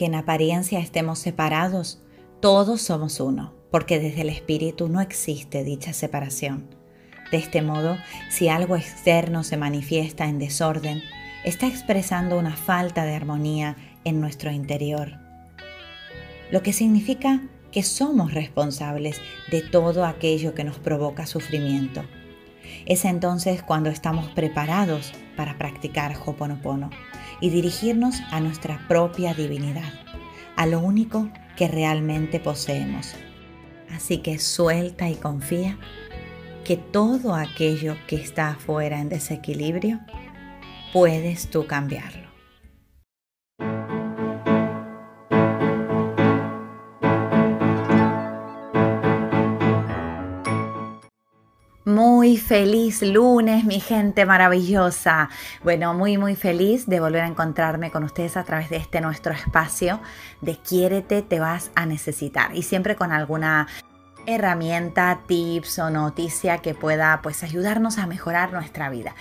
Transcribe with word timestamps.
Aunque 0.00 0.16
en 0.16 0.18
apariencia 0.18 0.78
estemos 0.78 1.18
separados, 1.18 2.00
todos 2.40 2.80
somos 2.80 3.20
uno, 3.20 3.52
porque 3.70 4.00
desde 4.00 4.22
el 4.22 4.30
espíritu 4.30 4.88
no 4.88 5.02
existe 5.02 5.62
dicha 5.62 5.92
separación. 5.92 6.74
De 7.30 7.36
este 7.36 7.60
modo, 7.60 7.98
si 8.30 8.48
algo 8.48 8.76
externo 8.76 9.44
se 9.44 9.58
manifiesta 9.58 10.24
en 10.24 10.38
desorden, 10.38 11.02
está 11.44 11.66
expresando 11.66 12.38
una 12.38 12.56
falta 12.56 13.04
de 13.04 13.14
armonía 13.14 13.76
en 14.04 14.22
nuestro 14.22 14.50
interior, 14.50 15.18
lo 16.50 16.62
que 16.62 16.72
significa 16.72 17.42
que 17.70 17.82
somos 17.82 18.32
responsables 18.32 19.20
de 19.50 19.60
todo 19.60 20.06
aquello 20.06 20.54
que 20.54 20.64
nos 20.64 20.78
provoca 20.78 21.26
sufrimiento. 21.26 22.04
Es 22.86 23.04
entonces 23.04 23.62
cuando 23.62 23.90
estamos 23.90 24.30
preparados 24.30 25.12
para 25.36 25.58
practicar 25.58 26.16
Hoponopono 26.24 26.88
y 27.40 27.50
dirigirnos 27.50 28.20
a 28.30 28.40
nuestra 28.40 28.86
propia 28.88 29.34
divinidad, 29.34 29.92
a 30.56 30.66
lo 30.66 30.80
único 30.80 31.30
que 31.56 31.68
realmente 31.68 32.40
poseemos. 32.40 33.14
Así 33.90 34.18
que 34.18 34.38
suelta 34.38 35.08
y 35.08 35.14
confía 35.14 35.78
que 36.64 36.76
todo 36.76 37.34
aquello 37.34 37.96
que 38.06 38.16
está 38.16 38.50
afuera 38.50 39.00
en 39.00 39.08
desequilibrio, 39.08 40.00
puedes 40.92 41.50
tú 41.50 41.66
cambiarlo. 41.66 42.28
Muy 52.20 52.36
feliz 52.36 53.00
lunes, 53.00 53.64
mi 53.64 53.80
gente 53.80 54.26
maravillosa. 54.26 55.30
Bueno, 55.64 55.94
muy, 55.94 56.18
muy 56.18 56.36
feliz 56.36 56.86
de 56.86 57.00
volver 57.00 57.22
a 57.22 57.26
encontrarme 57.26 57.90
con 57.90 58.04
ustedes 58.04 58.36
a 58.36 58.44
través 58.44 58.68
de 58.68 58.76
este 58.76 59.00
nuestro 59.00 59.32
espacio 59.32 60.00
de 60.42 60.58
Quiérete, 60.58 61.22
te 61.22 61.40
vas 61.40 61.70
a 61.74 61.86
necesitar. 61.86 62.54
Y 62.54 62.60
siempre 62.60 62.94
con 62.94 63.10
alguna 63.10 63.68
herramienta, 64.26 65.20
tips 65.26 65.78
o 65.78 65.88
noticia 65.88 66.58
que 66.58 66.74
pueda 66.74 67.20
pues 67.22 67.42
ayudarnos 67.42 67.96
a 67.96 68.06
mejorar 68.06 68.52
nuestra 68.52 68.90
vida. 68.90 69.14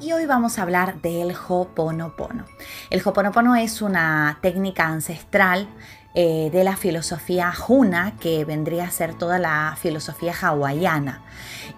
Y 0.00 0.10
hoy 0.10 0.26
vamos 0.26 0.58
a 0.58 0.62
hablar 0.62 1.00
del 1.02 1.36
Hoponopono. 1.48 2.46
El 2.90 3.00
Hoponopono 3.04 3.54
es 3.54 3.80
una 3.80 4.38
técnica 4.40 4.88
ancestral 4.88 5.68
eh, 6.14 6.50
de 6.52 6.64
la 6.64 6.76
filosofía 6.76 7.52
Huna, 7.68 8.16
que 8.18 8.44
vendría 8.44 8.84
a 8.84 8.90
ser 8.90 9.14
toda 9.14 9.38
la 9.38 9.76
filosofía 9.80 10.34
hawaiana. 10.40 11.22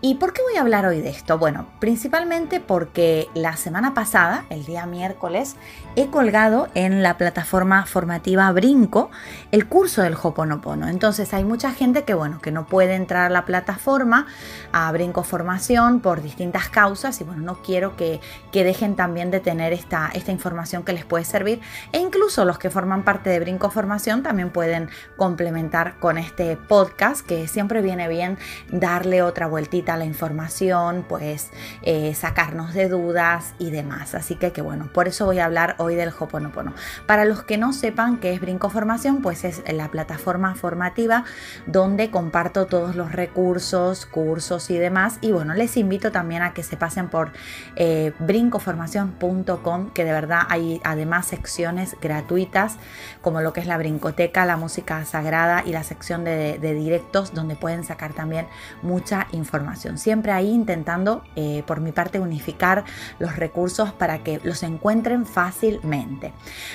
¿Y 0.00 0.14
por 0.14 0.32
qué 0.32 0.40
voy 0.42 0.56
a 0.56 0.62
hablar 0.62 0.86
hoy 0.86 1.00
de 1.00 1.10
esto? 1.10 1.36
Bueno, 1.38 1.66
principalmente 1.80 2.58
porque 2.58 3.28
la 3.34 3.56
semana 3.56 3.92
pasada, 3.92 4.46
el 4.48 4.64
día 4.64 4.86
miércoles, 4.86 5.56
he 5.94 6.08
colgado 6.08 6.68
en 6.74 7.02
la 7.02 7.18
plataforma 7.18 7.84
formativa 7.86 8.50
Brinco 8.52 9.10
el 9.50 9.66
curso 9.66 10.02
del 10.02 10.16
Hoponopono. 10.20 10.88
Entonces 10.88 11.34
hay 11.34 11.44
mucha 11.44 11.72
gente 11.72 12.04
que, 12.04 12.14
bueno, 12.14 12.40
que 12.40 12.50
no 12.50 12.66
puede 12.66 12.94
entrar 12.94 13.26
a 13.26 13.30
la 13.30 13.44
plataforma, 13.44 14.26
a 14.72 14.90
Brinco 14.92 15.22
Formación, 15.22 16.00
por 16.00 16.22
distintas 16.22 16.68
causas 16.68 17.20
y 17.20 17.24
bueno, 17.24 17.42
no 17.42 17.62
quiero 17.62 17.96
que, 17.96 18.20
que 18.52 18.64
dejen 18.64 18.96
también 18.96 19.30
de 19.30 19.40
tener 19.40 19.72
esta, 19.72 20.10
esta 20.14 20.32
información 20.32 20.82
que 20.82 20.92
les 20.92 21.04
puede 21.04 21.24
servir. 21.24 21.60
E 21.92 21.98
incluso 21.98 22.44
los 22.44 22.58
que 22.58 22.70
forman 22.70 23.02
parte 23.04 23.30
de 23.30 23.40
Brinco 23.40 23.70
Formación 23.70 24.22
también 24.22 24.50
pueden 24.50 24.88
complementar 25.16 25.98
con 25.98 26.16
este 26.16 26.56
podcast 26.56 27.26
que 27.26 27.48
siempre 27.48 27.82
viene 27.82 28.08
bien 28.08 28.38
darle 28.70 29.22
otra 29.22 29.46
vueltita 29.46 29.94
a 29.94 29.96
la 29.96 30.04
información, 30.04 31.04
pues 31.08 31.50
eh, 31.82 32.14
sacarnos 32.14 32.72
de 32.72 32.88
dudas 32.88 33.54
y 33.58 33.70
demás. 33.70 34.14
Así 34.14 34.36
que, 34.36 34.52
que 34.52 34.62
bueno, 34.62 34.88
por 34.92 35.08
eso 35.08 35.26
voy 35.26 35.38
a 35.38 35.44
hablar 35.44 35.76
hoy 35.82 35.94
del 35.94 36.12
Hoponopono. 36.18 36.74
Para 37.06 37.24
los 37.24 37.42
que 37.42 37.58
no 37.58 37.72
sepan 37.72 38.18
qué 38.18 38.32
es 38.32 38.40
Brinco 38.40 38.70
Formación, 38.70 39.22
pues 39.22 39.44
es 39.44 39.62
la 39.72 39.90
plataforma 39.90 40.54
formativa 40.54 41.24
donde 41.66 42.10
comparto 42.10 42.66
todos 42.66 42.96
los 42.96 43.12
recursos, 43.12 44.06
cursos 44.06 44.70
y 44.70 44.78
demás. 44.78 45.18
Y 45.20 45.32
bueno, 45.32 45.54
les 45.54 45.76
invito 45.76 46.12
también 46.12 46.42
a 46.42 46.54
que 46.54 46.62
se 46.62 46.76
pasen 46.76 47.08
por 47.08 47.32
eh, 47.76 48.12
brincoformación.com, 48.18 49.90
que 49.90 50.04
de 50.04 50.12
verdad 50.12 50.42
hay 50.48 50.80
además 50.84 51.26
secciones 51.26 51.96
gratuitas 52.00 52.76
como 53.20 53.40
lo 53.40 53.52
que 53.52 53.60
es 53.60 53.66
la 53.66 53.78
brinco 53.78 54.12
la 54.34 54.56
música 54.56 55.04
sagrada 55.04 55.62
y 55.64 55.72
la 55.72 55.82
sección 55.82 56.24
de, 56.24 56.58
directos 56.58 57.34
donde 57.34 57.56
pueden 57.56 57.84
sacar 57.84 58.12
también 58.12 58.46
mucha 58.82 59.26
información. 59.32 59.98
Siempre 59.98 60.32
ahí 60.32 60.50
intentando 60.50 61.22
eh, 61.36 61.62
por 61.66 61.80
mi 61.80 61.92
parte 61.92 62.20
unificar 62.20 62.84
los 63.18 63.36
recursos 63.36 63.92
para 63.92 64.18
que 64.18 64.40
los 64.42 64.62
encuentren 64.62 65.26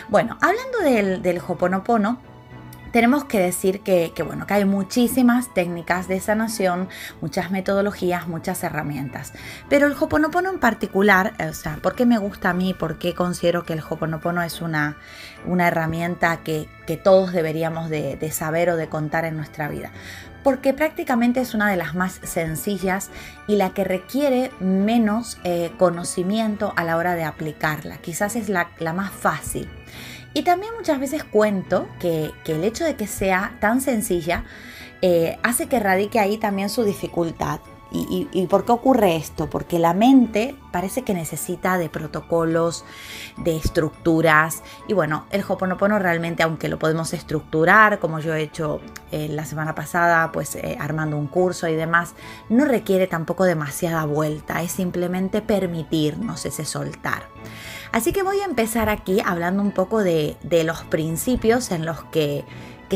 Bueno, 0.09 0.37
hablando 0.41 0.79
del, 0.79 1.41
Hoponopono, 1.47 2.19
tenemos 2.91 3.25
que 3.25 3.39
decir 3.39 3.81
que, 3.81 4.11
bueno, 4.25 4.47
que 4.47 4.55
hay 4.55 4.65
muchísimas 4.65 5.53
técnicas 5.53 6.07
de 6.07 6.19
sanación, 6.19 6.87
muchas 7.21 7.51
metodologías, 7.51 8.27
muchas 8.27 8.63
herramientas. 8.63 9.33
Pero 9.69 9.87
el 9.87 9.93
Hoponopono 9.99 10.49
en 10.49 10.59
particular, 10.59 11.33
o 11.47 11.53
sea, 11.53 11.77
¿por 11.81 11.95
qué 11.95 12.05
me 12.05 12.17
gusta 12.17 12.51
a 12.51 12.53
mí? 12.53 12.73
¿Por 12.73 12.97
qué 12.97 13.13
considero 13.13 13.65
que 13.65 13.73
el 13.73 13.83
Hoponopono 13.87 14.41
es 14.41 14.61
una, 14.61 14.97
una 15.45 15.67
herramienta 15.67 16.37
que, 16.37 16.67
todos 17.03 17.33
deberíamos 17.33 17.89
de, 17.89 18.31
saber 18.31 18.69
o 18.69 18.77
de 18.77 18.87
contar 18.87 19.25
en 19.25 19.35
nuestra 19.35 19.67
vida? 19.67 19.91
Porque 20.47 20.73
prácticamente 20.73 21.41
es 21.41 21.53
una 21.53 21.69
de 21.69 21.75
las 21.75 21.93
más 21.93 22.21
sencillas 22.23 23.09
y 23.49 23.57
la 23.57 23.71
que 23.71 23.83
requiere 23.83 24.49
menos 24.61 25.39
eh, 25.43 25.73
conocimiento 25.77 26.71
a 26.77 26.85
la 26.85 26.95
hora 26.95 27.15
de 27.15 27.25
aplicarla. 27.25 27.97
Quizás 27.97 28.37
es 28.37 28.47
la, 28.47 28.69
la 28.79 28.93
más 28.93 29.11
fácil. 29.11 29.67
Y 30.33 30.43
también 30.43 30.71
muchas 30.77 31.01
veces 31.01 31.25
cuento 31.25 31.89
que, 31.99 32.31
el 32.45 32.63
hecho 32.63 32.85
de 32.85 32.95
que 32.95 33.07
sea 33.07 33.57
tan 33.59 33.81
sencilla 33.81 34.45
eh, 35.01 35.37
hace 35.43 35.67
que 35.67 35.81
radique 35.81 36.17
ahí 36.17 36.37
también 36.37 36.69
su 36.69 36.85
dificultad. 36.85 37.59
¿Y, 37.91 38.47
por 38.47 38.65
qué 38.65 38.71
ocurre 38.71 39.15
esto? 39.15 39.49
Porque 39.49 39.79
la 39.79 39.93
mente 39.93 40.55
parece 40.71 41.03
que 41.03 41.13
necesita 41.13 41.77
de 41.77 41.89
protocolos, 41.89 42.83
de 43.37 43.55
estructuras. 43.55 44.63
Y 44.87 44.93
bueno, 44.93 45.25
el 45.31 45.43
Hoponopono 45.47 45.97
realmente, 45.97 46.43
aunque 46.43 46.67
lo 46.67 46.79
podemos 46.79 47.13
estructurar, 47.13 47.99
como 47.99 48.19
yo 48.19 48.33
he 48.33 48.41
hecho 48.41 48.81
eh, 49.11 49.29
la 49.29 49.45
semana 49.45 49.73
pasada, 49.73 50.31
pues 50.31 50.55
eh, 50.55 50.77
armando 50.79 51.17
un 51.17 51.27
curso 51.27 51.67
y 51.67 51.75
demás, 51.75 52.13
no 52.49 52.65
requiere 52.65 53.07
tampoco 53.07 53.45
demasiada 53.45 54.05
vuelta. 54.05 54.61
Es 54.61 54.73
simplemente 54.73 55.41
permitirnos 55.41 56.45
ese 56.45 56.65
soltar. 56.65 57.23
Así 57.91 58.11
que 58.11 58.23
voy 58.23 58.39
a 58.41 58.45
empezar 58.45 58.89
aquí 58.89 59.21
hablando 59.25 59.61
un 59.61 59.71
poco 59.71 60.03
de, 60.03 60.35
los 60.65 60.83
principios 60.83 61.71
en 61.71 61.85
los 61.85 62.03
que, 62.05 62.43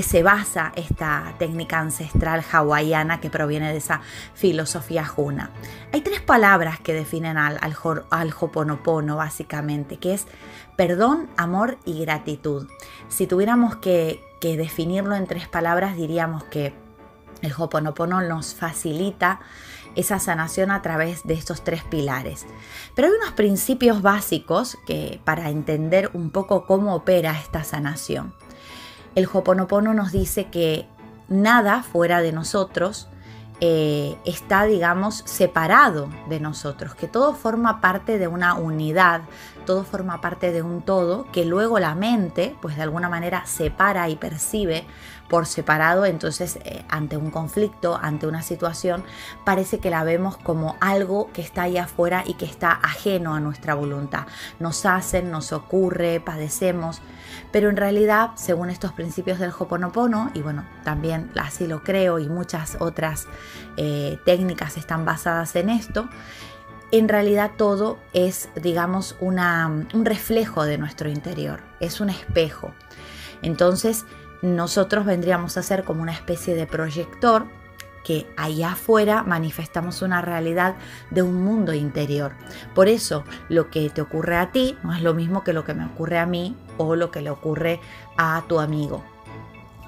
se 0.02 0.24
basa 0.24 0.72
esta 0.76 1.34
técnica 1.38 1.80
ancestral 1.80 2.44
hawaiana 2.50 3.20
que 3.20 3.30
proviene 3.30 3.72
de 3.72 3.78
esa 3.78 4.02
filosofía 4.34 5.06
juna. 5.06 5.52
Hay 5.92 6.02
tres 6.02 6.22
palabras 6.22 6.80
que 6.80 6.94
definen 6.94 7.38
al, 7.38 7.60
al, 7.62 8.34
hoponopono 8.40 9.18
básicamente, 9.18 9.98
que 9.98 10.14
es 10.14 10.28
perdón, 10.78 11.30
amor 11.36 11.78
y 11.86 12.00
gratitud. 12.00 12.68
Si 13.10 13.28
tuviéramos 13.28 13.76
que, 13.76 14.24
que 14.40 14.56
definirlo 14.56 15.16
en 15.16 15.28
tres 15.28 15.48
palabras, 15.48 15.96
diríamos 15.98 16.46
que 16.46 16.74
el 17.42 17.54
hoponopono 17.58 18.22
nos 18.22 18.54
facilita 18.54 19.42
esa 19.96 20.20
sanación 20.20 20.72
a 20.72 20.82
través 20.82 21.24
de 21.24 21.34
estos 21.34 21.64
tres 21.64 21.84
pilares. 21.84 22.46
Pero 22.96 23.10
hay 23.10 23.14
unos 23.14 23.34
principios 23.34 24.02
básicos 24.02 24.78
que 24.86 25.20
para 25.26 25.50
entender 25.50 26.10
un 26.14 26.30
poco 26.30 26.66
cómo 26.66 26.96
opera 26.96 27.38
esta 27.38 27.64
sanación. 27.64 28.34
El 29.16 29.28
Hoponopono 29.32 29.94
nos 29.94 30.12
dice 30.12 30.46
que 30.46 30.88
nada 31.28 31.84
fuera 31.84 32.22
de 32.22 32.32
nosotros 32.32 33.08
eh, 33.64 34.18
está, 34.26 34.66
digamos, 34.66 35.22
separado 35.26 36.10
de 36.28 36.40
nosotros, 36.40 36.96
que 36.96 37.08
todo 37.08 37.36
forma 37.36 37.80
parte 37.80 38.18
de 38.18 38.28
una 38.28 38.56
unidad, 38.56 39.22
todo 39.68 39.84
forma 39.84 40.20
parte 40.20 40.52
de 40.52 40.64
un 40.64 40.82
todo, 40.82 41.28
que 41.32 41.46
luego 41.46 41.78
la 41.78 41.94
mente, 41.94 42.56
pues 42.60 42.76
de 42.76 42.82
alguna 42.82 43.08
manera 43.08 43.46
separa 43.46 44.10
y 44.10 44.16
percibe 44.16 44.86
por 45.32 45.46
separado, 45.46 46.04
entonces 46.06 46.60
eh, 46.66 46.84
ante 46.90 47.16
un 47.16 47.32
conflicto, 47.32 47.98
ante 47.98 48.28
una 48.28 48.42
situación, 48.42 49.02
parece 49.46 49.80
que 49.80 49.90
la 49.90 50.04
vemos 50.04 50.36
como 50.36 50.76
algo 50.82 51.32
que 51.32 51.42
está 51.42 51.62
ahí 51.62 51.78
afuera 51.78 52.26
y 52.28 52.34
que 52.34 52.44
está 52.44 52.74
ajeno 52.74 53.34
a 53.34 53.40
nuestra 53.40 53.74
voluntad. 53.74 54.28
Nos 54.60 54.86
hacen, 54.86 55.32
nos 55.32 55.54
ocurre, 55.54 56.20
padecemos, 56.20 57.02
pero 57.54 57.70
en 57.70 57.78
realidad, 57.78 58.32
según 58.36 58.70
estos 58.70 58.92
principios 58.92 59.40
del 59.40 59.54
Hoponopono, 59.58 60.32
y 60.34 60.42
bueno, 60.42 60.66
también 60.84 61.32
así 61.40 61.66
lo 61.66 61.82
creo 61.82 62.20
y 62.20 62.28
muchas 62.28 62.76
otras 62.82 63.26
eh, 63.78 64.20
técnicas 64.26 64.76
están 64.76 65.06
basadas 65.06 65.56
en 65.56 65.70
esto, 65.70 66.10
en 66.92 67.08
realidad 67.08 67.52
todo 67.56 68.00
es, 68.12 68.50
digamos, 68.62 69.16
un 69.22 70.04
reflejo 70.04 70.66
de 70.66 70.78
nuestro 70.78 71.08
interior, 71.08 71.62
es 71.80 72.02
un 72.02 72.10
espejo. 72.10 72.74
Entonces, 73.42 74.06
nosotros 74.42 75.06
vendríamos 75.06 75.58
a 75.58 75.64
ser 75.64 75.84
como 75.84 76.02
una 76.02 76.14
especie 76.14 76.56
de 76.56 76.68
proyector 76.68 77.46
que 78.04 78.28
allá 78.36 78.72
afuera 78.72 79.24
manifestamos 79.24 80.02
una 80.02 80.22
realidad 80.22 80.76
de 81.12 81.22
un 81.22 81.44
mundo 81.44 81.74
interior. 81.74 82.34
Por 82.74 82.88
eso 82.88 83.24
lo 83.50 83.70
que 83.70 83.90
te 83.90 84.02
ocurre 84.02 84.38
a 84.38 84.52
ti 84.52 84.78
no 84.84 84.94
es 84.94 85.02
lo 85.02 85.14
mismo 85.14 85.44
que 85.44 85.54
lo 85.54 85.66
que 85.66 85.74
me 85.74 85.86
ocurre 85.86 86.18
a 86.18 86.26
mí 86.26 86.56
o 86.78 86.96
lo 86.96 87.12
que 87.12 87.22
le 87.22 87.30
ocurre 87.30 87.80
a 88.18 88.44
tu 88.48 88.60
amigo. 88.60 89.04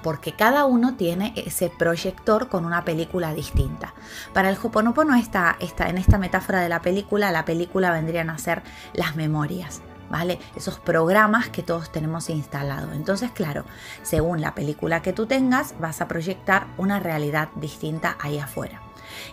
Porque 0.02 0.32
cada 0.32 0.66
uno 0.66 0.96
tiene 0.96 1.32
ese 1.34 1.70
proyector 1.70 2.48
con 2.48 2.66
una 2.66 2.84
película 2.84 3.32
distinta. 3.32 3.94
Para 4.34 4.50
el 4.50 4.58
Hoponopono, 4.62 5.16
está 5.16 5.56
en 5.58 5.98
esta 5.98 6.18
metáfora 6.18 6.60
de 6.60 6.68
la 6.68 6.82
película, 6.82 7.32
la 7.32 7.46
película 7.46 7.90
vendrían 7.90 8.28
a 8.28 8.38
ser 8.38 8.62
las 8.92 9.16
memorias. 9.16 9.80
¿Vale? 10.14 10.38
Esos 10.54 10.78
programas 10.78 11.48
que 11.48 11.64
todos 11.64 11.90
tenemos 11.90 12.30
instalados. 12.30 12.94
Entonces, 12.94 13.32
claro, 13.32 13.64
según 14.04 14.40
la 14.40 14.54
película 14.54 15.02
que 15.02 15.12
tú 15.12 15.26
tengas, 15.26 15.74
vas 15.80 16.00
a 16.00 16.06
proyectar 16.06 16.68
una 16.76 17.00
realidad 17.00 17.48
distinta 17.56 18.16
ahí 18.20 18.38
afuera. 18.38 18.80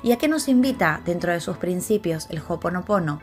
¿Y 0.02 0.12
a 0.12 0.18
qué 0.18 0.28
nos 0.28 0.48
invita 0.48 1.00
dentro 1.06 1.34
de 1.34 1.40
sus 1.40 1.58
principios 1.58 2.26
el 2.32 2.42
Hoponopono? 2.48 3.22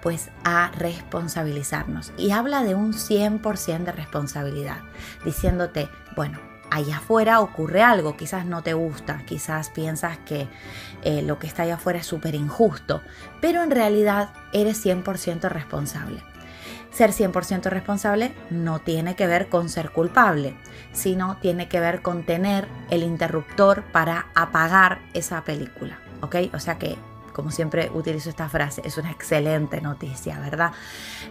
Pues 0.00 0.30
a 0.44 0.70
responsabilizarnos. 0.78 2.12
Y 2.16 2.30
habla 2.30 2.62
de 2.62 2.76
un 2.76 2.92
100% 2.92 3.86
de 3.86 3.90
responsabilidad, 3.90 4.78
diciéndote, 5.24 5.88
bueno, 6.14 6.38
allá 6.70 6.98
afuera 6.98 7.40
ocurre 7.40 7.82
algo, 7.82 8.16
quizás 8.16 8.46
no 8.46 8.62
te 8.62 8.74
gusta, 8.74 9.24
quizás 9.26 9.68
piensas 9.70 10.16
que 10.18 10.46
eh, 11.02 11.22
lo 11.22 11.40
que 11.40 11.48
está 11.48 11.64
allá 11.64 11.74
afuera 11.74 11.98
es 11.98 12.06
súper 12.06 12.36
injusto, 12.36 13.02
pero 13.40 13.64
en 13.64 13.72
realidad 13.72 14.30
eres 14.52 14.86
100% 14.86 15.48
responsable. 15.48 16.29
Ser 16.90 17.12
100% 17.12 17.70
responsable 17.70 18.32
no 18.50 18.80
tiene 18.80 19.14
que 19.14 19.26
ver 19.26 19.48
con 19.48 19.68
ser 19.68 19.90
culpable, 19.90 20.56
sino 20.92 21.36
tiene 21.36 21.68
que 21.68 21.80
ver 21.80 22.02
con 22.02 22.24
tener 22.24 22.66
el 22.90 23.02
interruptor 23.02 23.84
para 23.92 24.26
apagar 24.34 25.00
esa 25.14 25.44
película. 25.44 25.98
¿Ok? 26.20 26.36
O 26.52 26.58
sea 26.58 26.78
que, 26.78 26.98
como 27.32 27.52
siempre 27.52 27.90
utilizo 27.94 28.28
esta 28.28 28.48
frase, 28.48 28.82
es 28.84 28.98
una 28.98 29.12
excelente 29.12 29.80
noticia, 29.80 30.38
¿verdad? 30.40 30.72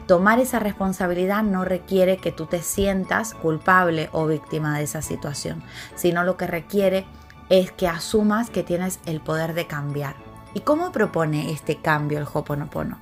Tomar 0.07 0.39
esa 0.39 0.59
responsabilidad 0.59 1.43
no 1.43 1.65
requiere 1.65 2.17
que 2.17 2.31
tú 2.31 2.45
te 2.45 2.61
sientas 2.61 3.33
culpable 3.33 4.09
o 4.13 4.25
víctima 4.27 4.77
de 4.77 4.85
esa 4.85 5.01
situación, 5.01 5.61
sino 5.95 6.23
lo 6.23 6.37
que 6.37 6.47
requiere 6.47 7.05
es 7.49 7.71
que 7.71 7.87
asumas 7.87 8.49
que 8.49 8.63
tienes 8.63 8.99
el 9.05 9.19
poder 9.19 9.53
de 9.53 9.67
cambiar. 9.67 10.15
¿Y 10.53 10.61
cómo 10.61 10.91
propone 10.91 11.51
este 11.51 11.75
cambio 11.75 12.17
el 12.17 12.27
Hoponopono? 12.31 12.99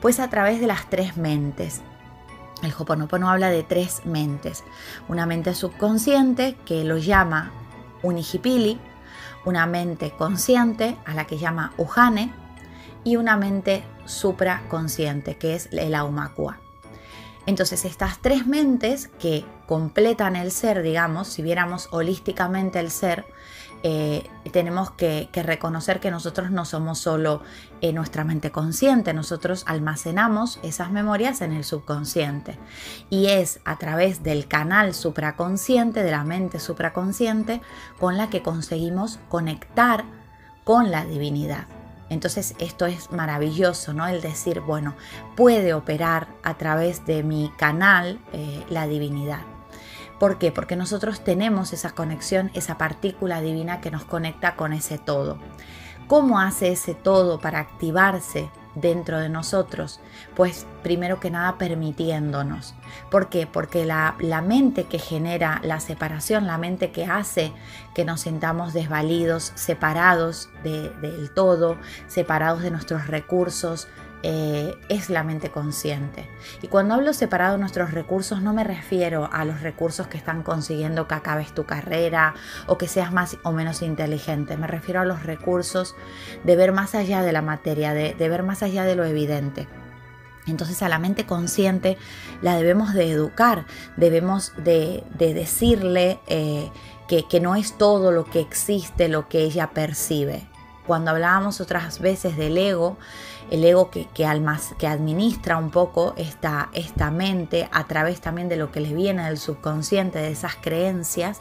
Pues 0.00 0.20
a 0.20 0.30
través 0.30 0.60
de 0.60 0.66
las 0.66 0.88
tres 0.88 1.16
mentes. 1.16 1.82
El 2.62 2.72
Hoponopono 2.76 3.30
habla 3.30 3.50
de 3.50 3.62
tres 3.62 4.02
mentes. 4.04 4.64
Una 5.08 5.26
mente 5.26 5.54
subconsciente 5.54 6.56
que 6.64 6.84
lo 6.84 6.98
llama 6.98 7.50
Unihipili, 8.02 8.80
una 9.44 9.66
mente 9.66 10.12
consciente 10.12 10.96
a 11.04 11.14
la 11.14 11.26
que 11.26 11.38
llama 11.38 11.72
Ujane 11.76 12.32
y 13.04 13.16
una 13.16 13.36
mente 13.36 13.84
supraconsciente 14.04 15.36
que 15.36 15.54
es 15.54 15.68
el 15.72 15.94
Aumakua. 15.94 16.58
Entonces 17.46 17.84
estas 17.84 18.18
tres 18.20 18.46
mentes 18.46 19.08
que 19.18 19.44
completan 19.66 20.36
el 20.36 20.52
ser, 20.52 20.82
digamos, 20.82 21.28
si 21.28 21.42
viéramos 21.42 21.88
holísticamente 21.92 22.78
el 22.78 22.90
ser, 22.90 23.24
eh, 23.82 24.28
tenemos 24.52 24.90
que, 24.90 25.30
reconocer 25.32 26.00
que 26.00 26.10
nosotros 26.10 26.50
no 26.50 26.64
somos 26.64 26.98
solo 26.98 27.42
eh, 27.80 27.92
nuestra 27.92 28.24
mente 28.24 28.50
consciente, 28.50 29.14
nosotros 29.14 29.64
almacenamos 29.66 30.58
esas 30.62 30.90
memorias 30.90 31.40
en 31.40 31.52
el 31.52 31.64
subconsciente 31.64 32.58
y 33.10 33.26
es 33.26 33.60
a 33.64 33.76
través 33.78 34.22
del 34.22 34.48
canal 34.48 34.94
supraconsciente, 34.94 36.02
de 36.02 36.10
la 36.10 36.24
mente 36.24 36.58
supraconsciente, 36.58 37.60
con 37.98 38.16
la 38.16 38.30
que 38.30 38.42
conseguimos 38.42 39.20
conectar 39.28 40.04
con 40.64 40.90
la 40.90 41.04
divinidad. 41.04 41.66
Entonces 42.10 42.54
esto 42.58 42.86
es 42.86 43.10
maravilloso, 43.12 43.92
¿no? 43.92 44.06
El 44.06 44.20
decir, 44.20 44.60
bueno, 44.60 44.94
puede 45.36 45.74
operar 45.74 46.28
a 46.42 46.54
través 46.54 47.04
de 47.06 47.22
mi 47.22 47.52
canal 47.56 48.18
eh, 48.32 48.64
la 48.70 48.86
divinidad. 48.86 49.40
¿Por 50.18 50.38
qué? 50.38 50.50
Porque 50.50 50.74
nosotros 50.74 51.22
tenemos 51.22 51.72
esa 51.72 51.90
conexión, 51.90 52.50
esa 52.54 52.76
partícula 52.76 53.40
divina 53.40 53.80
que 53.80 53.90
nos 53.90 54.04
conecta 54.04 54.56
con 54.56 54.72
ese 54.72 54.98
todo. 54.98 55.38
¿Cómo 56.08 56.40
hace 56.40 56.72
ese 56.72 56.94
todo 56.94 57.38
para 57.38 57.58
activarse 57.58 58.48
dentro 58.74 59.20
de 59.20 59.28
nosotros? 59.28 60.00
Pues 60.34 60.66
primero 60.82 61.20
que 61.20 61.30
nada 61.30 61.58
permitiéndonos. 61.58 62.74
¿Por 63.10 63.28
qué? 63.28 63.46
Porque 63.46 63.84
la, 63.84 64.16
mente 64.42 64.84
que 64.84 64.98
genera 64.98 65.60
la 65.62 65.80
separación, 65.80 66.46
la 66.46 66.56
mente 66.56 66.92
que 66.92 67.04
hace 67.04 67.52
que 67.94 68.06
nos 68.06 68.22
sintamos 68.22 68.72
desvalidos, 68.72 69.52
separados 69.54 70.48
del 70.64 71.30
todo, 71.34 71.76
separados 72.06 72.62
de 72.62 72.70
nuestros 72.70 73.06
recursos, 73.06 73.86
eh, 74.24 74.74
es 74.88 75.10
la 75.10 75.22
mente 75.22 75.50
consciente. 75.50 76.28
Y 76.60 76.66
cuando 76.66 76.94
hablo 76.94 77.12
separado 77.12 77.52
de 77.52 77.60
nuestros 77.60 77.92
recursos, 77.92 78.42
no 78.42 78.52
me 78.52 78.64
refiero 78.64 79.28
a 79.32 79.44
los 79.44 79.60
recursos 79.60 80.08
que 80.08 80.18
están 80.18 80.42
consiguiendo 80.42 81.06
que 81.06 81.14
acabes 81.14 81.54
tu 81.54 81.64
carrera 81.66 82.34
o 82.66 82.78
que 82.78 82.88
seas 82.88 83.12
más 83.12 83.36
o 83.44 83.52
menos 83.52 83.80
inteligente. 83.82 84.56
Me 84.56 84.66
refiero 84.66 85.00
a 85.00 85.04
los 85.04 85.22
recursos 85.22 85.94
de 86.42 86.56
ver 86.56 86.72
más 86.72 86.96
allá 86.96 87.22
de 87.22 87.32
la 87.32 87.42
materia, 87.42 87.94
de, 87.94 88.14
ver 88.16 88.42
más 88.42 88.62
allá 88.64 88.84
de 88.84 88.96
lo 88.96 89.04
evidente. 89.04 89.68
Entonces 90.48 90.82
a 90.82 90.88
la 90.88 90.98
mente 90.98 91.24
consciente 91.24 91.96
la 92.42 92.56
debemos 92.56 92.94
de 92.94 93.12
educar, 93.12 93.66
debemos 93.96 94.52
de, 94.56 95.04
decirle 95.16 96.18
eh, 96.26 96.70
que, 97.06 97.28
que 97.28 97.38
no 97.38 97.54
es 97.54 97.78
todo 97.78 98.10
lo 98.10 98.24
que 98.24 98.40
existe 98.40 99.08
lo 99.08 99.28
que 99.28 99.42
ella 99.42 99.70
percibe. 99.70 100.48
Cuando 100.86 101.10
hablábamos 101.10 101.60
otras 101.60 102.00
veces 102.00 102.38
del 102.38 102.56
ego, 102.56 102.96
el 103.50 103.64
ego 103.64 103.90
que, 103.90 104.06
que, 104.08 104.26
que 104.78 104.86
administra 104.86 105.56
un 105.56 105.70
poco 105.70 106.14
esta, 106.16 106.68
esta 106.72 107.10
mente 107.10 107.68
a 107.72 107.84
través 107.84 108.20
también 108.20 108.48
de 108.48 108.56
lo 108.56 108.70
que 108.70 108.80
le 108.80 108.94
viene 108.94 109.24
del 109.24 109.38
subconsciente, 109.38 110.18
de 110.18 110.30
esas 110.30 110.56
creencias, 110.56 111.40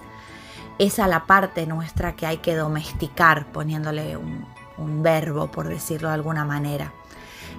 es 0.80 1.00
a 1.00 1.08
la 1.08 1.26
parte 1.26 1.66
nuestra 1.66 2.16
que 2.16 2.26
hay 2.26 2.38
que 2.38 2.56
domesticar, 2.56 3.52
poniéndole 3.52 4.16
un, 4.16 4.46
un 4.78 5.04
verbo, 5.04 5.50
por 5.52 5.68
decirlo 5.68 6.10
de 6.10 6.16
alguna 6.16 6.46
manera. 6.46 6.94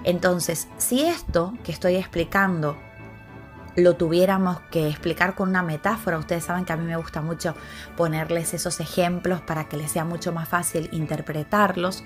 Entonces, 0.03 0.67
si 0.77 1.01
esto 1.01 1.53
que 1.63 1.71
estoy 1.71 1.95
explicando 1.95 2.77
lo 3.79 3.95
tuviéramos 3.95 4.59
que 4.71 4.87
explicar 4.87 5.35
con 5.35 5.49
una 5.49 5.63
metáfora, 5.63 6.17
ustedes 6.17 6.43
saben 6.43 6.65
que 6.65 6.73
a 6.73 6.77
mí 6.77 6.85
me 6.85 6.95
gusta 6.95 7.21
mucho 7.21 7.55
ponerles 7.97 8.53
esos 8.53 8.79
ejemplos 8.79 9.41
para 9.41 9.65
que 9.65 9.77
les 9.77 9.91
sea 9.91 10.05
mucho 10.05 10.31
más 10.31 10.47
fácil 10.47 10.89
interpretarlos. 10.91 12.03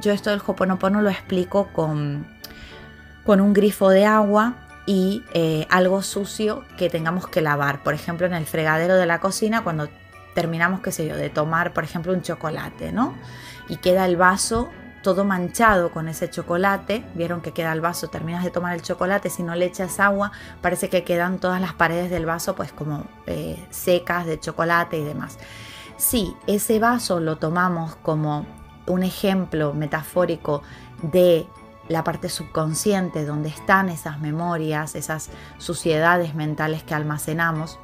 Yo 0.00 0.12
esto 0.12 0.30
del 0.30 0.42
Hoponopono 0.44 1.00
lo 1.00 1.10
explico 1.10 1.68
con, 1.72 2.26
con 3.24 3.40
un 3.40 3.52
grifo 3.52 3.88
de 3.88 4.04
agua 4.04 4.54
y 4.86 5.24
eh, 5.32 5.66
algo 5.70 6.02
sucio 6.02 6.64
que 6.76 6.90
tengamos 6.90 7.28
que 7.28 7.40
lavar. 7.40 7.82
Por 7.82 7.94
ejemplo, 7.94 8.26
en 8.26 8.34
el 8.34 8.46
fregadero 8.46 8.96
de 8.96 9.06
la 9.06 9.20
cocina, 9.20 9.62
cuando 9.62 9.88
terminamos, 10.34 10.80
qué 10.80 10.92
sé 10.92 11.06
yo, 11.06 11.16
de 11.16 11.30
tomar, 11.30 11.72
por 11.72 11.84
ejemplo, 11.84 12.12
un 12.12 12.22
chocolate, 12.22 12.92
¿no? 12.92 13.14
Y 13.68 13.76
queda 13.76 14.06
el 14.06 14.16
vaso 14.16 14.70
todo 15.02 15.24
manchado 15.24 15.90
con 15.90 16.08
ese 16.08 16.30
chocolate. 16.30 17.04
Vieron 17.14 17.40
que 17.40 17.52
queda 17.52 17.72
el 17.72 17.80
vaso, 17.80 18.08
terminas 18.08 18.44
de 18.44 18.50
tomar 18.50 18.74
el 18.74 18.82
chocolate, 18.82 19.28
si 19.30 19.42
no 19.42 19.54
le 19.54 19.66
echas 19.66 20.00
agua, 20.00 20.32
parece 20.60 20.88
que 20.88 21.04
quedan 21.04 21.38
todas 21.38 21.60
las 21.60 21.74
paredes 21.74 22.10
del 22.10 22.26
vaso 22.26 22.54
pues 22.54 22.72
como 22.72 23.04
eh, 23.26 23.62
secas 23.70 24.26
de 24.26 24.40
chocolate 24.40 24.98
y 24.98 25.04
demás. 25.04 25.38
Si 25.96 26.34
ese 26.46 26.78
vaso 26.78 27.20
lo 27.20 27.36
tomamos 27.36 27.96
como 27.96 28.46
un 28.86 29.02
ejemplo 29.02 29.72
metafórico 29.74 30.62
de 31.02 31.46
la 31.88 32.04
parte 32.04 32.28
subconsciente 32.28 33.24
donde 33.24 33.48
están 33.48 33.88
esas 33.88 34.20
memorias, 34.20 34.94
esas 34.94 35.30
suciedades 35.58 36.34
mentales 36.34 36.82
que 36.82 36.94
almacenamos. 36.94 37.78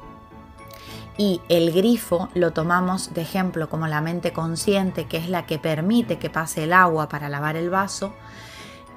Y 1.19 1.41
el 1.49 1.73
grifo 1.73 2.29
lo 2.33 2.53
tomamos 2.53 3.13
de 3.13 3.23
ejemplo 3.23 3.67
como 3.67 3.87
la 3.87 3.99
mente 3.99 4.31
consciente, 4.31 5.05
que 5.05 5.17
es 5.17 5.27
la 5.27 5.45
que 5.45 5.59
permite 5.59 6.17
que 6.17 6.29
pase 6.29 6.63
el 6.63 6.71
agua 6.71 7.09
para 7.09 7.27
lavar 7.27 7.57
el 7.57 7.69
vaso. 7.69 8.13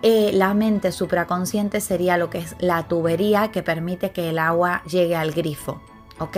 Eh, 0.02 0.30
la 0.32 0.54
mente 0.54 0.92
supraconsciente 0.92 1.80
sería 1.80 2.16
lo 2.18 2.30
que 2.30 2.38
es 2.38 2.54
la 2.60 2.86
tubería 2.86 3.50
que 3.50 3.64
permite 3.64 4.12
que 4.12 4.30
el 4.30 4.38
agua 4.38 4.84
llegue 4.84 5.16
al 5.16 5.32
grifo. 5.32 5.82
¿Ok? 6.20 6.36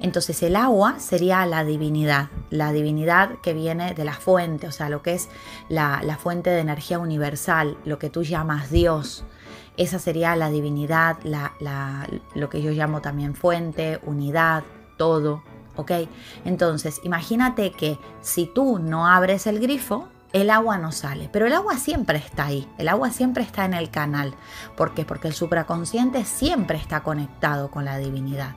Entonces 0.00 0.42
el 0.42 0.56
agua 0.56 0.98
sería 0.98 1.46
la 1.46 1.62
divinidad, 1.62 2.30
la 2.50 2.72
divinidad 2.72 3.38
que 3.44 3.54
viene 3.54 3.94
de 3.94 4.04
la 4.04 4.14
fuente, 4.14 4.66
o 4.66 4.72
sea, 4.72 4.88
lo 4.88 5.02
que 5.02 5.14
es 5.14 5.28
la, 5.68 6.00
fuente 6.20 6.50
de 6.50 6.58
energía 6.58 6.98
universal, 6.98 7.78
lo 7.84 8.00
que 8.00 8.10
tú 8.10 8.24
llamas 8.24 8.72
Dios. 8.72 9.24
Esa 9.76 10.00
sería 10.00 10.34
la 10.34 10.50
divinidad, 10.50 11.18
lo 12.34 12.50
que 12.50 12.60
yo 12.60 12.72
llamo 12.72 13.00
también 13.00 13.36
fuente, 13.36 14.00
unidad, 14.02 14.64
todo. 15.02 15.42
¿Ok? 15.74 15.90
Entonces, 16.44 17.00
imagínate 17.02 17.72
que 17.72 17.98
si 18.20 18.46
tú 18.46 18.78
no 18.78 19.08
abres 19.08 19.48
el 19.48 19.58
grifo, 19.58 20.06
el 20.32 20.48
agua 20.48 20.78
no 20.78 20.92
sale, 20.92 21.28
pero 21.32 21.46
el 21.46 21.52
agua 21.54 21.76
siempre 21.76 22.18
está 22.18 22.46
ahí, 22.46 22.68
el 22.78 22.88
agua 22.88 23.10
siempre 23.10 23.42
está 23.42 23.64
en 23.64 23.74
el 23.74 23.90
canal. 23.90 24.32
¿Por 24.76 24.94
qué? 24.94 25.04
Porque 25.04 25.26
el 25.26 25.34
supraconsciente 25.34 26.24
siempre 26.24 26.78
está 26.78 27.02
conectado 27.02 27.68
con 27.68 27.84
la 27.84 27.98
divinidad. 27.98 28.54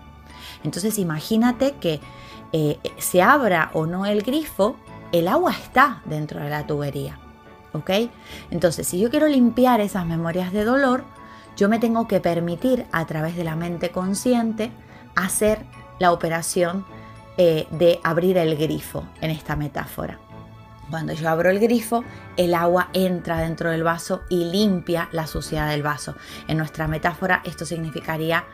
Entonces 0.64 1.00
imagínate 1.00 1.72
que 1.82 2.00
eh, 2.54 2.78
se 3.00 3.24
abra 3.24 3.72
o 3.74 3.88
no 3.88 4.06
el 4.06 4.22
grifo, 4.22 4.76
el 5.12 5.28
agua 5.28 5.52
está 5.52 6.04
dentro 6.06 6.42
de 6.42 6.50
la 6.52 6.68
tubería. 6.68 7.18
¿Ok? 7.74 7.90
Entonces, 8.52 8.88
si 8.88 9.00
yo 9.00 9.10
quiero 9.10 9.28
limpiar 9.28 9.82
esas 9.82 10.06
memorias 10.06 10.54
de 10.54 10.64
dolor, 10.64 11.04
yo 11.58 11.70
me 11.70 11.80
tengo 11.80 12.08
que 12.08 12.20
permitir 12.20 12.86
a 12.92 13.06
través 13.06 13.36
de 13.36 13.46
la 13.46 13.56
mente 13.56 13.90
consciente 13.90 14.72
hacer 15.16 15.66
la 16.00 16.12
operación 16.12 16.86
eh, 17.38 17.68
de 17.72 18.00
abrir 18.04 18.38
el 18.38 18.56
grifo 18.56 19.06
en 19.22 19.32
esta 19.32 19.56
metáfora. 19.56 20.20
Cuando 20.90 21.14
yo 21.14 21.30
abro 21.30 21.50
el 21.50 21.60
grifo, 21.60 22.04
el 22.38 22.54
agua 22.54 22.90
entra 22.94 23.40
dentro 23.40 23.72
del 23.72 23.84
vaso 23.84 24.22
y 24.30 24.46
limpia 24.46 25.10
la 25.12 25.26
suciedad 25.26 25.70
del 25.70 25.84
vaso. 25.84 26.16
En 26.48 26.58
nuestra 26.58 26.88
metáfora 26.88 27.42
esto 27.44 27.66
significaría 27.66 28.46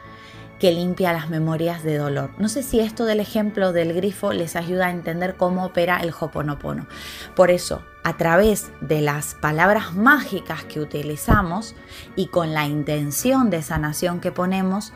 que 0.61 0.71
limpia 0.71 1.11
las 1.11 1.29
memorias 1.29 1.83
de 1.83 1.97
dolor. 1.97 2.29
No 2.37 2.47
sé 2.47 2.61
si 2.61 2.79
esto 2.79 3.05
del 3.05 3.19
ejemplo 3.19 3.73
del 3.73 3.93
grifo 3.93 4.31
les 4.31 4.55
ayuda 4.55 4.85
a 4.85 4.91
entender 4.91 5.35
cómo 5.35 5.65
opera 5.65 5.97
el 5.97 6.13
Hoponopono. 6.17 6.85
Por 7.35 7.49
eso, 7.49 7.81
a 8.03 8.15
través 8.15 8.71
de 8.79 9.01
las 9.01 9.33
palabras 9.33 9.95
mágicas 9.95 10.63
que 10.63 10.79
utilizamos 10.79 11.75
y 12.15 12.27
con 12.27 12.53
la 12.53 12.67
intención 12.67 13.49
de 13.49 13.63
sanación 13.63 14.19
que 14.19 14.31
ponemos, 14.31 14.93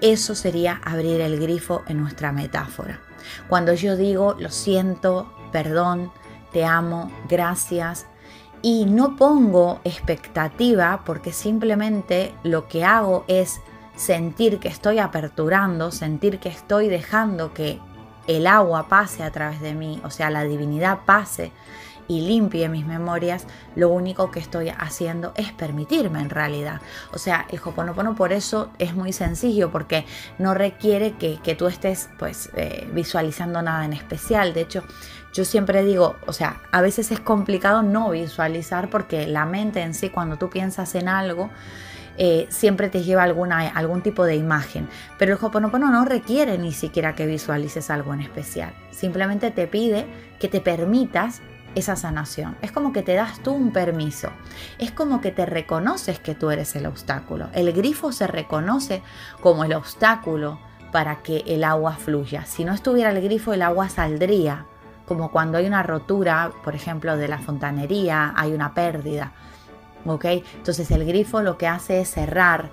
eso 0.00 0.34
sería 0.34 0.80
abrir 0.84 1.20
el 1.20 1.38
grifo 1.38 1.82
en 1.88 2.00
nuestra 2.00 2.32
metáfora. 2.32 3.00
Cuando 3.48 3.74
yo 3.74 3.96
digo 3.96 4.36
lo 4.38 4.50
siento, 4.50 5.32
perdón, 5.52 6.12
te 6.52 6.64
amo, 6.64 7.10
gracias, 7.28 8.06
y 8.62 8.86
no 8.86 9.16
pongo 9.16 9.80
expectativa 9.84 11.02
porque 11.04 11.32
simplemente 11.32 12.34
lo 12.42 12.68
que 12.68 12.84
hago 12.84 13.24
es 13.28 13.60
sentir 13.96 14.58
que 14.58 14.68
estoy 14.68 14.98
aperturando, 14.98 15.90
sentir 15.90 16.38
que 16.38 16.48
estoy 16.48 16.88
dejando 16.88 17.52
que 17.52 17.80
el 18.26 18.46
agua 18.46 18.88
pase 18.88 19.22
a 19.22 19.30
través 19.30 19.60
de 19.60 19.74
mí, 19.74 20.00
o 20.04 20.10
sea, 20.10 20.30
la 20.30 20.44
divinidad 20.44 21.00
pase 21.06 21.50
y 22.08 22.22
limpie 22.22 22.68
mis 22.68 22.86
memorias, 22.86 23.46
lo 23.76 23.90
único 23.90 24.30
que 24.30 24.40
estoy 24.40 24.70
haciendo 24.70 25.32
es 25.36 25.52
permitirme 25.52 26.20
en 26.20 26.30
realidad. 26.30 26.80
O 27.12 27.18
sea, 27.18 27.46
el 27.50 27.60
Hoponopono 27.62 28.16
por 28.16 28.32
eso 28.32 28.70
es 28.78 28.94
muy 28.94 29.12
sencillo, 29.12 29.70
porque 29.70 30.06
no 30.38 30.54
requiere 30.54 31.12
que, 31.12 31.54
tú 31.54 31.66
estés 31.66 32.08
pues 32.18 32.50
eh, 32.54 32.88
visualizando 32.92 33.62
nada 33.62 33.84
en 33.84 33.92
especial. 33.92 34.54
De 34.54 34.62
hecho, 34.62 34.82
yo 35.32 35.44
siempre 35.44 35.84
digo, 35.84 36.16
o 36.26 36.32
sea, 36.32 36.62
a 36.72 36.80
veces 36.80 37.12
es 37.12 37.20
complicado 37.20 37.82
no 37.82 38.10
visualizar 38.10 38.88
porque 38.90 39.26
la 39.26 39.44
mente 39.44 39.82
en 39.82 39.94
sí, 39.94 40.08
cuando 40.08 40.36
tú 40.36 40.48
piensas 40.48 40.94
en 40.94 41.08
algo, 41.08 41.50
eh, 42.20 42.46
siempre 42.50 42.88
te 42.88 43.04
lleva 43.04 43.22
alguna, 43.22 43.68
algún 43.68 44.02
tipo 44.02 44.24
de 44.24 44.34
imagen. 44.34 44.88
Pero 45.18 45.34
el 45.34 45.44
Hoponopono 45.44 45.90
no 45.90 46.04
requiere 46.04 46.58
ni 46.58 46.72
siquiera 46.72 47.14
que 47.14 47.26
visualices 47.26 47.90
algo 47.90 48.12
en 48.14 48.22
especial. 48.22 48.72
Simplemente 48.90 49.50
te 49.52 49.68
pide 49.68 50.06
que 50.40 50.48
te 50.48 50.60
permitas 50.60 51.42
esa 51.74 51.96
sanación. 51.96 52.56
Es 52.62 52.72
como 52.72 52.92
que 52.92 53.02
te 53.02 53.14
das 53.14 53.40
tú 53.42 53.52
un 53.52 53.72
permiso. 53.72 54.30
Es 54.78 54.90
como 54.92 55.20
que 55.20 55.30
te 55.30 55.46
reconoces 55.46 56.18
que 56.18 56.34
tú 56.34 56.50
eres 56.50 56.74
el 56.76 56.86
obstáculo. 56.86 57.48
El 57.52 57.72
grifo 57.72 58.12
se 58.12 58.26
reconoce 58.26 59.02
como 59.40 59.64
el 59.64 59.74
obstáculo 59.74 60.58
para 60.92 61.22
que 61.22 61.44
el 61.46 61.64
agua 61.64 61.92
fluya. 61.92 62.46
Si 62.46 62.64
no 62.64 62.72
estuviera 62.72 63.10
el 63.10 63.20
grifo, 63.20 63.52
el 63.52 63.62
agua 63.62 63.88
saldría. 63.88 64.66
Como 65.06 65.30
cuando 65.30 65.58
hay 65.58 65.66
una 65.66 65.82
rotura, 65.82 66.50
por 66.64 66.74
ejemplo, 66.74 67.16
de 67.16 67.28
la 67.28 67.38
fontanería, 67.38 68.32
hay 68.36 68.52
una 68.52 68.74
pérdida. 68.74 69.32
Entonces 70.04 70.90
el 70.90 71.04
grifo 71.04 71.42
lo 71.42 71.58
que 71.58 71.66
hace 71.66 72.00
es 72.00 72.10
cerrar 72.10 72.70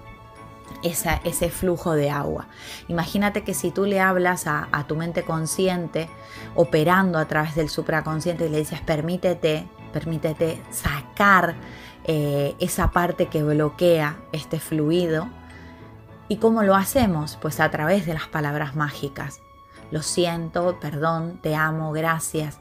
ese 0.83 1.49
flujo 1.49 1.93
de 1.93 2.09
agua. 2.09 2.47
Imagínate 2.87 3.43
que 3.43 3.53
si 3.53 3.71
tú 3.71 3.85
le 3.85 3.99
hablas 3.99 4.45
a, 4.47 4.85
tu 4.87 4.95
mente 4.95 5.23
consciente, 5.23 6.09
operando 6.53 7.17
a 7.17 7.25
través 7.25 7.55
del 7.55 7.69
supraconsciente 7.69 8.45
y 8.45 8.49
le 8.49 8.59
dices, 8.59 8.81
permítete, 8.81 9.67
permítete 9.91 10.61
sacar 10.71 11.55
eh, 12.03 12.55
esa 12.59 12.91
parte 12.91 13.27
que 13.27 13.43
bloquea 13.43 14.17
este 14.31 14.59
fluido. 14.59 15.27
¿Y 16.27 16.37
cómo 16.37 16.63
lo 16.63 16.75
hacemos? 16.75 17.37
Pues 17.41 17.59
a 17.59 17.69
través 17.71 18.05
de 18.05 18.13
las 18.13 18.27
palabras 18.27 18.75
mágicas. 18.75 19.41
Lo 19.91 20.01
siento, 20.01 20.79
perdón, 20.79 21.39
te 21.41 21.55
amo, 21.55 21.91
gracias. 21.91 22.59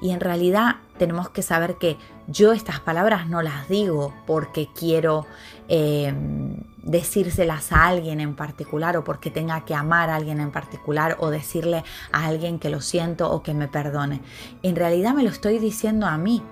Y 0.00 0.10
en 0.10 0.20
realidad 0.20 0.76
tenemos 0.98 1.28
que 1.28 1.42
saber 1.42 1.76
que 1.76 1.98
yo 2.26 2.52
estas 2.52 2.80
palabras 2.80 3.28
no 3.28 3.42
las 3.42 3.68
digo 3.68 4.14
porque 4.26 4.68
quiero 4.72 5.26
em, 5.68 6.62
decírselas 6.82 7.72
a 7.72 7.86
alguien 7.86 8.20
en 8.20 8.36
particular 8.36 8.96
o 8.96 9.04
porque 9.04 9.30
tenga 9.30 9.64
que 9.64 9.74
amar 9.74 10.10
a 10.10 10.16
alguien 10.16 10.40
en 10.40 10.52
particular 10.52 11.16
o 11.20 11.30
decirle 11.30 11.84
a 12.12 12.26
alguien 12.26 12.58
que 12.58 12.70
lo 12.70 12.80
siento 12.80 13.30
o 13.30 13.42
que 13.42 13.54
me 13.54 13.68
perdone. 13.68 14.20
En 14.62 14.76
realidad 14.76 15.14
me 15.14 15.24
lo 15.24 15.30
estoy 15.30 15.58
diciendo 15.58 16.06
a 16.06 16.16
mí. 16.16 16.42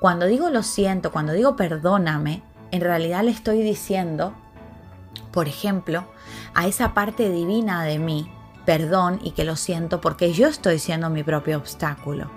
Cuando 0.00 0.26
digo 0.26 0.50
lo 0.50 0.62
siento, 0.62 1.10
cuando 1.10 1.32
digo 1.32 1.56
perdóname, 1.56 2.42
en 2.70 2.80
realidad 2.80 3.22
le 3.24 3.30
estoy 3.30 3.62
diciendo, 3.62 4.34
por 5.32 5.48
ejemplo, 5.48 6.04
a 6.54 6.66
esa 6.66 6.94
parte 6.94 7.30
divina 7.30 7.82
de 7.84 7.98
mí, 7.98 8.30
perdón 8.64 9.18
y 9.22 9.32
que 9.32 9.44
lo 9.44 9.56
siento 9.56 10.00
porque 10.00 10.32
yo 10.32 10.46
estoy 10.48 10.78
siendo 10.78 11.10
mi 11.10 11.22
propio 11.22 11.56
obstáculo 11.56 12.30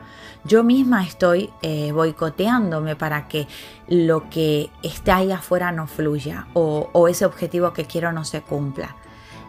yo 0.43 0.63
misma 0.63 1.03
estoy 1.03 1.51
eh, 1.61 1.91
boicoteándome 1.91 2.95
para 2.95 3.27
que 3.27 3.47
lo 3.87 4.29
que 4.29 4.71
está 4.81 5.17
ahí 5.17 5.31
afuera 5.31 5.71
no 5.71 5.87
fluya 5.87 6.47
o, 6.53 7.07
ese 7.07 7.25
objetivo 7.25 7.73
que 7.73 7.85
quiero 7.85 8.11
no 8.11 8.25
se 8.25 8.41
cumpla. 8.41 8.95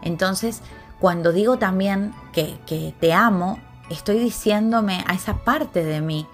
Entonces, 0.01 0.61
cuando 0.99 1.31
digo 1.31 1.57
también 1.57 2.13
que, 2.31 2.93
te 2.99 3.13
amo, 3.13 3.59
estoy 3.89 4.19
diciéndome 4.19 5.03
a 5.07 5.13
esa 5.13 5.37
parte 5.43 5.83
de 5.83 6.01
mí 6.01 6.27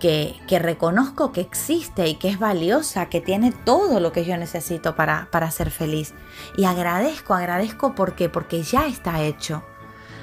que, 0.00 0.36
reconozco 0.60 1.32
que 1.32 1.40
existe 1.40 2.06
y 2.08 2.16
que 2.16 2.28
es 2.28 2.38
valiosa, 2.38 3.06
que 3.06 3.22
tiene 3.22 3.52
todo 3.52 4.00
lo 4.00 4.12
que 4.12 4.24
yo 4.24 4.36
necesito 4.36 4.94
para, 4.96 5.28
para 5.30 5.50
ser 5.50 5.70
feliz. 5.70 6.12
Y 6.58 6.64
agradezco, 6.64 7.32
agradezco 7.32 7.94
porque, 7.94 8.28
porque 8.28 8.62
ya 8.62 8.86
está 8.86 9.22
hecho. 9.22 9.62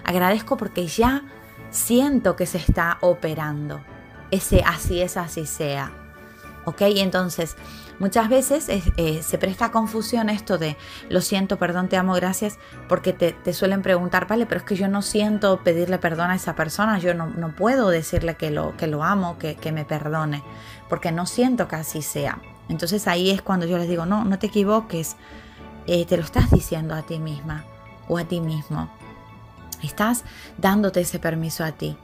Agradezco 0.03 0.57
porque 0.57 0.85
ya 0.87 1.23
siento 1.71 2.35
que 2.35 2.45
se 2.45 2.59
está 2.59 2.97
operando. 3.01 3.81
Ese 4.29 4.63
así 4.65 5.01
es, 5.01 5.17
así 5.17 5.45
sea. 5.45 5.91
¿Ok? 6.65 6.81
Entonces, 6.81 7.55
muchas 7.99 8.29
veces 8.29 8.67
eh, 8.69 9.23
se 9.23 9.37
presta 9.39 9.71
confusión 9.71 10.29
esto 10.29 10.57
de 10.57 10.77
lo 11.09 11.21
siento, 11.21 11.57
perdón, 11.57 11.89
te 11.89 11.97
amo, 11.97 12.13
gracias, 12.13 12.59
porque 12.87 13.13
te, 13.13 13.53
suelen 13.53 13.81
preguntar, 13.81 14.27
vale, 14.27 14.45
pero 14.45 14.59
es 14.59 14.65
que 14.65 14.75
yo 14.75 14.87
no 14.87 15.01
siento 15.01 15.63
pedirle 15.63 15.97
perdón 15.97 16.29
a 16.29 16.35
esa 16.35 16.55
persona, 16.55 16.99
yo 16.99 17.15
no, 17.15 17.55
puedo 17.55 17.89
decirle 17.89 18.35
que 18.35 18.51
lo, 18.51 18.77
que 18.77 18.85
lo 18.85 19.03
amo, 19.03 19.37
que, 19.39 19.71
me 19.71 19.85
perdone, 19.85 20.43
porque 20.87 21.11
no 21.11 21.25
siento 21.25 21.67
que 21.67 21.77
así 21.77 22.03
sea. 22.03 22.39
Entonces 22.69 23.07
ahí 23.07 23.31
es 23.31 23.41
cuando 23.41 23.65
yo 23.65 23.77
les 23.77 23.89
digo, 23.89 24.05
no, 24.05 24.23
no 24.23 24.37
te 24.37 24.47
equivoques, 24.47 25.15
eh, 25.87 26.05
te 26.05 26.15
lo 26.15 26.23
estás 26.23 26.51
diciendo 26.51 26.93
a 26.93 27.01
ti 27.01 27.17
misma 27.17 27.65
o 28.07 28.19
a 28.19 28.23
ti 28.23 28.39
mismo. 28.39 28.89
Estás 29.81 30.23
dándote 30.57 31.01
ese 31.01 31.19
permiso 31.19 31.63
a 31.63 31.71
ti. 31.71 31.97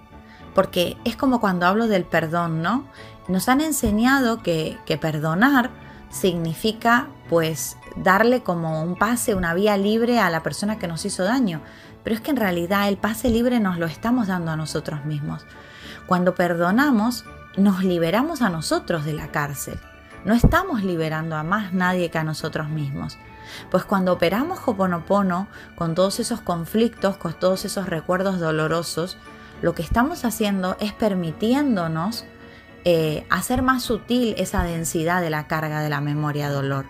Porque 0.55 0.97
es 1.05 1.15
como 1.15 1.39
cuando 1.39 1.65
hablo 1.65 1.87
del 1.87 2.03
perdón, 2.03 2.61
¿no? 2.61 2.85
Nos 3.27 3.49
han 3.49 3.61
enseñado 3.61 4.41
que, 4.41 4.77
perdonar 4.99 5.69
significa 6.09 7.09
pues 7.29 7.77
darle 7.97 8.41
como 8.41 8.81
un 8.81 8.95
pase, 8.95 9.35
una 9.35 9.53
vía 9.53 9.77
libre 9.77 10.19
a 10.19 10.29
la 10.29 10.41
persona 10.41 10.79
que 10.79 10.87
nos 10.87 11.05
hizo 11.05 11.23
daño. 11.23 11.61
Pero 12.03 12.15
es 12.15 12.21
que 12.21 12.31
en 12.31 12.37
realidad 12.37 12.87
el 12.87 12.97
pase 12.97 13.29
libre 13.29 13.59
nos 13.59 13.77
lo 13.77 13.85
estamos 13.85 14.27
dando 14.27 14.51
a 14.51 14.55
nosotros 14.55 15.03
mismos. 15.05 15.45
Cuando 16.07 16.35
perdonamos, 16.35 17.25
nos 17.57 17.83
liberamos 17.83 18.41
a 18.41 18.49
nosotros 18.49 19.03
de 19.03 19.13
la 19.13 19.27
cárcel. 19.31 19.79
No 20.23 20.33
estamos 20.33 20.83
liberando 20.83 21.35
a 21.35 21.43
más 21.43 21.73
nadie 21.73 22.09
que 22.09 22.17
a 22.17 22.23
nosotros 22.23 22.69
mismos. 22.69 23.17
Pues 23.71 23.85
cuando 23.85 24.13
operamos 24.13 24.59
Hoponopono 24.65 25.47
con 25.75 25.95
todos 25.95 26.19
esos 26.19 26.41
conflictos, 26.41 27.17
con 27.17 27.33
todos 27.33 27.65
esos 27.65 27.87
recuerdos 27.87 28.39
dolorosos, 28.39 29.17
lo 29.61 29.73
que 29.73 29.81
estamos 29.81 30.25
haciendo 30.25 30.77
es 30.79 30.93
permitiéndonos 30.93 32.25
eh, 32.85 33.25
hacer 33.29 33.63
más 33.63 33.83
sutil 33.83 34.35
esa 34.37 34.63
densidad 34.63 35.21
de 35.21 35.29
la 35.29 35.47
carga 35.47 35.81
de 35.81 35.89
la 35.89 35.99
memoria 35.99 36.49
dolor. 36.49 36.85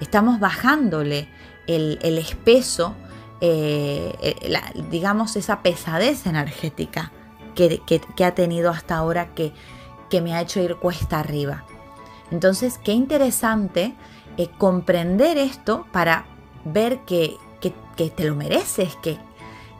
Estamos 0.00 0.40
bajándole 0.40 1.28
el, 1.66 2.18
espeso, 2.18 2.96
eh, 3.40 4.12
eh, 4.22 4.60
digamos, 4.90 5.36
esa 5.36 5.62
pesadez 5.62 6.26
energética 6.26 7.12
que, 7.54 8.24
ha 8.24 8.34
tenido 8.34 8.70
hasta 8.70 8.96
ahora 8.96 9.34
que, 9.34 9.52
que 10.08 10.20
me 10.20 10.34
ha 10.34 10.40
hecho 10.40 10.60
ir 10.60 10.76
cuesta 10.76 11.20
arriba. 11.20 11.64
Entonces, 12.30 12.80
qué 12.82 12.92
interesante 12.92 13.94
eh, 14.36 14.48
comprender 14.58 15.38
esto 15.38 15.86
para 15.92 16.24
ver 16.64 17.00
que, 17.00 17.36
te 17.96 18.24
lo 18.24 18.34
mereces, 18.34 18.96
que, 18.96 19.18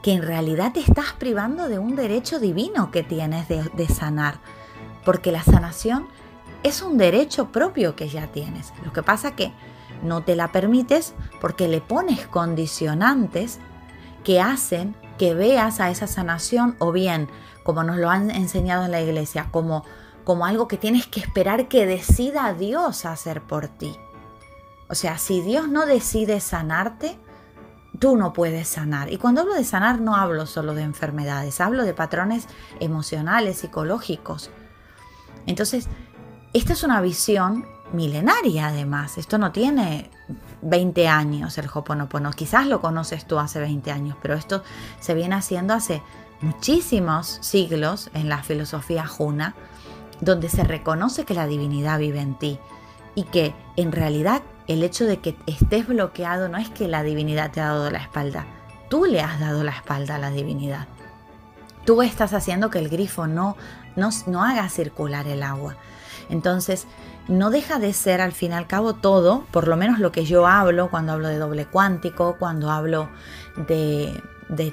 que, 0.03 0.13
en 0.13 0.21
realidad 0.21 0.73
te 0.73 0.79
estás 0.79 1.13
privando 1.17 1.67
de 1.67 1.79
un 1.79 1.95
derecho 1.95 2.39
divino 2.39 2.91
que 2.91 3.03
tienes 3.03 3.47
de, 3.47 3.63
de 3.73 3.87
sanar. 3.87 4.39
Porque 5.03 5.31
la 5.31 5.43
sanación 5.43 6.07
es 6.63 6.81
un 6.81 6.97
derecho 6.97 7.51
propio 7.51 7.95
que 7.95 8.09
ya 8.09 8.27
tienes. 8.27 8.71
Lo 8.85 8.93
que 8.93 9.01
pasa 9.01 9.35
que 9.35 9.51
no 10.03 10.23
te 10.23 10.35
la 10.35 10.51
permites 10.51 11.13
porque 11.39 11.67
le 11.67 11.81
pones 11.81 12.27
condicionantes 12.27 13.59
que 14.23 14.39
hacen 14.39 14.95
que 15.17 15.33
veas 15.33 15.79
a 15.79 15.89
esa 15.89 16.07
sanación 16.07 16.75
o 16.79 16.91
bien, 16.91 17.27
como 17.63 17.83
nos 17.83 17.97
lo 17.97 18.09
han 18.09 18.29
enseñado 18.29 18.85
en 18.85 18.91
la 18.91 19.01
iglesia, 19.01 19.47
como 19.51 19.83
como 20.23 20.45
algo 20.45 20.67
que 20.67 20.77
tienes 20.77 21.07
que 21.07 21.19
esperar 21.19 21.67
que 21.67 21.85
decida 21.85 22.53
Dios 22.53 23.05
hacer 23.05 23.41
por 23.41 23.67
ti. 23.67 23.95
O 24.91 24.95
sea, 24.95 25.17
si 25.17 25.39
Dios 25.39 25.69
no 25.69 25.85
decide 25.85 26.41
sanarte, 26.41 27.17
tú 27.97 28.17
no 28.17 28.33
puedes 28.33 28.67
sanar. 28.67 29.09
Y 29.09 29.17
cuando 29.17 29.39
hablo 29.39 29.53
de 29.53 29.63
sanar 29.63 30.01
no 30.01 30.17
hablo 30.17 30.45
solo 30.45 30.73
de 30.73 30.81
enfermedades, 30.81 31.61
hablo 31.61 31.85
de 31.85 31.93
patrones 31.93 32.45
emocionales, 32.81 33.59
psicológicos. 33.59 34.49
Entonces, 35.45 35.87
esta 36.51 36.73
es 36.73 36.83
una 36.83 36.99
visión 36.99 37.65
milenaria 37.93 38.67
además. 38.67 39.17
Esto 39.17 39.37
no 39.37 39.53
tiene 39.53 40.11
20 40.61 41.07
años 41.07 41.57
el 41.57 41.69
Hoponopono. 41.73 42.31
Quizás 42.31 42.67
lo 42.67 42.81
conoces 42.81 43.25
tú 43.25 43.39
hace 43.39 43.61
20 43.61 43.93
años, 43.93 44.17
pero 44.21 44.33
esto 44.33 44.61
se 44.99 45.13
viene 45.13 45.35
haciendo 45.35 45.73
hace 45.73 46.03
muchísimos 46.41 47.37
siglos 47.39 48.09
en 48.13 48.27
la 48.27 48.43
filosofía 48.43 49.07
juna 49.07 49.55
donde 50.19 50.49
se 50.49 50.65
reconoce 50.65 51.23
que 51.23 51.33
la 51.33 51.47
divinidad 51.47 51.97
vive 51.97 52.19
en 52.19 52.37
ti 52.37 52.59
y 53.15 53.23
que 53.23 53.55
en 53.77 53.93
realidad 53.93 54.41
el 54.67 54.83
hecho 54.83 55.05
de 55.05 55.17
que 55.17 55.35
estés 55.47 55.87
bloqueado 55.87 56.49
no 56.49 56.57
es 56.57 56.69
que 56.69 56.87
la 56.87 57.03
divinidad 57.03 57.51
te 57.51 57.61
ha 57.61 57.67
dado 57.67 57.89
la 57.89 57.99
espalda, 57.99 58.45
tú 58.89 59.05
le 59.05 59.21
has 59.21 59.39
dado 59.39 59.63
la 59.63 59.71
espalda 59.71 60.15
a 60.15 60.19
la 60.19 60.31
divinidad. 60.31 60.87
Tú 61.85 62.01
estás 62.01 62.33
haciendo 62.33 62.69
que 62.69 62.79
el 62.79 62.89
grifo 62.89 63.25
no, 63.27 63.57
no, 63.95 64.43
haga 64.43 64.69
circular 64.69 65.27
el 65.27 65.41
agua. 65.41 65.77
Entonces, 66.29 66.85
no 67.27 67.49
deja 67.49 67.79
de 67.79 67.91
ser 67.93 68.21
al 68.21 68.31
fin 68.31 68.51
y 68.51 68.55
al 68.55 68.67
cabo 68.67 68.93
todo, 68.93 69.45
por 69.51 69.67
lo 69.67 69.77
menos 69.77 69.99
lo 69.99 70.11
que 70.11 70.23
yo 70.23 70.45
hablo 70.45 70.89
cuando 70.89 71.13
hablo 71.13 71.27
de 71.27 71.39
doble 71.39 71.65
cuántico, 71.65 72.35
cuando 72.37 72.69
hablo 72.69 73.09
de, 73.67 74.21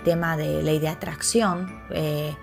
tema 0.05 0.37
de 0.37 0.63
ley 0.63 0.79
de 0.79 0.89
atracción, 0.89 1.81
eh, 1.91 2.37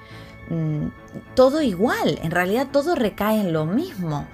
Mm, 0.50 0.90
todo 1.34 1.62
igual, 1.62 2.20
en 2.22 2.30
realidad 2.30 2.68
todo 2.72 2.96
recae 2.96 3.40
en 3.40 3.54
lo 3.54 3.66
mismo. 3.66 4.28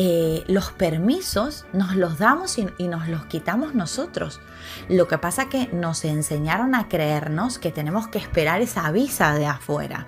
Eh, 0.00 0.44
los 0.46 0.70
permisos 0.70 1.66
nos 1.72 1.96
los 1.96 2.18
damos 2.18 2.56
y, 2.56 2.86
nos 2.86 3.08
los 3.08 3.26
quitamos 3.26 3.74
nosotros. 3.74 4.40
Lo 4.88 5.08
que 5.08 5.18
pasa 5.18 5.48
que 5.48 5.66
nos 5.72 6.04
enseñaron 6.04 6.76
a 6.76 6.88
creernos 6.88 7.58
que 7.58 7.72
tenemos 7.72 8.06
que 8.06 8.18
esperar 8.18 8.60
esa 8.60 8.92
visa 8.92 9.34
de 9.34 9.46
afuera. 9.46 10.06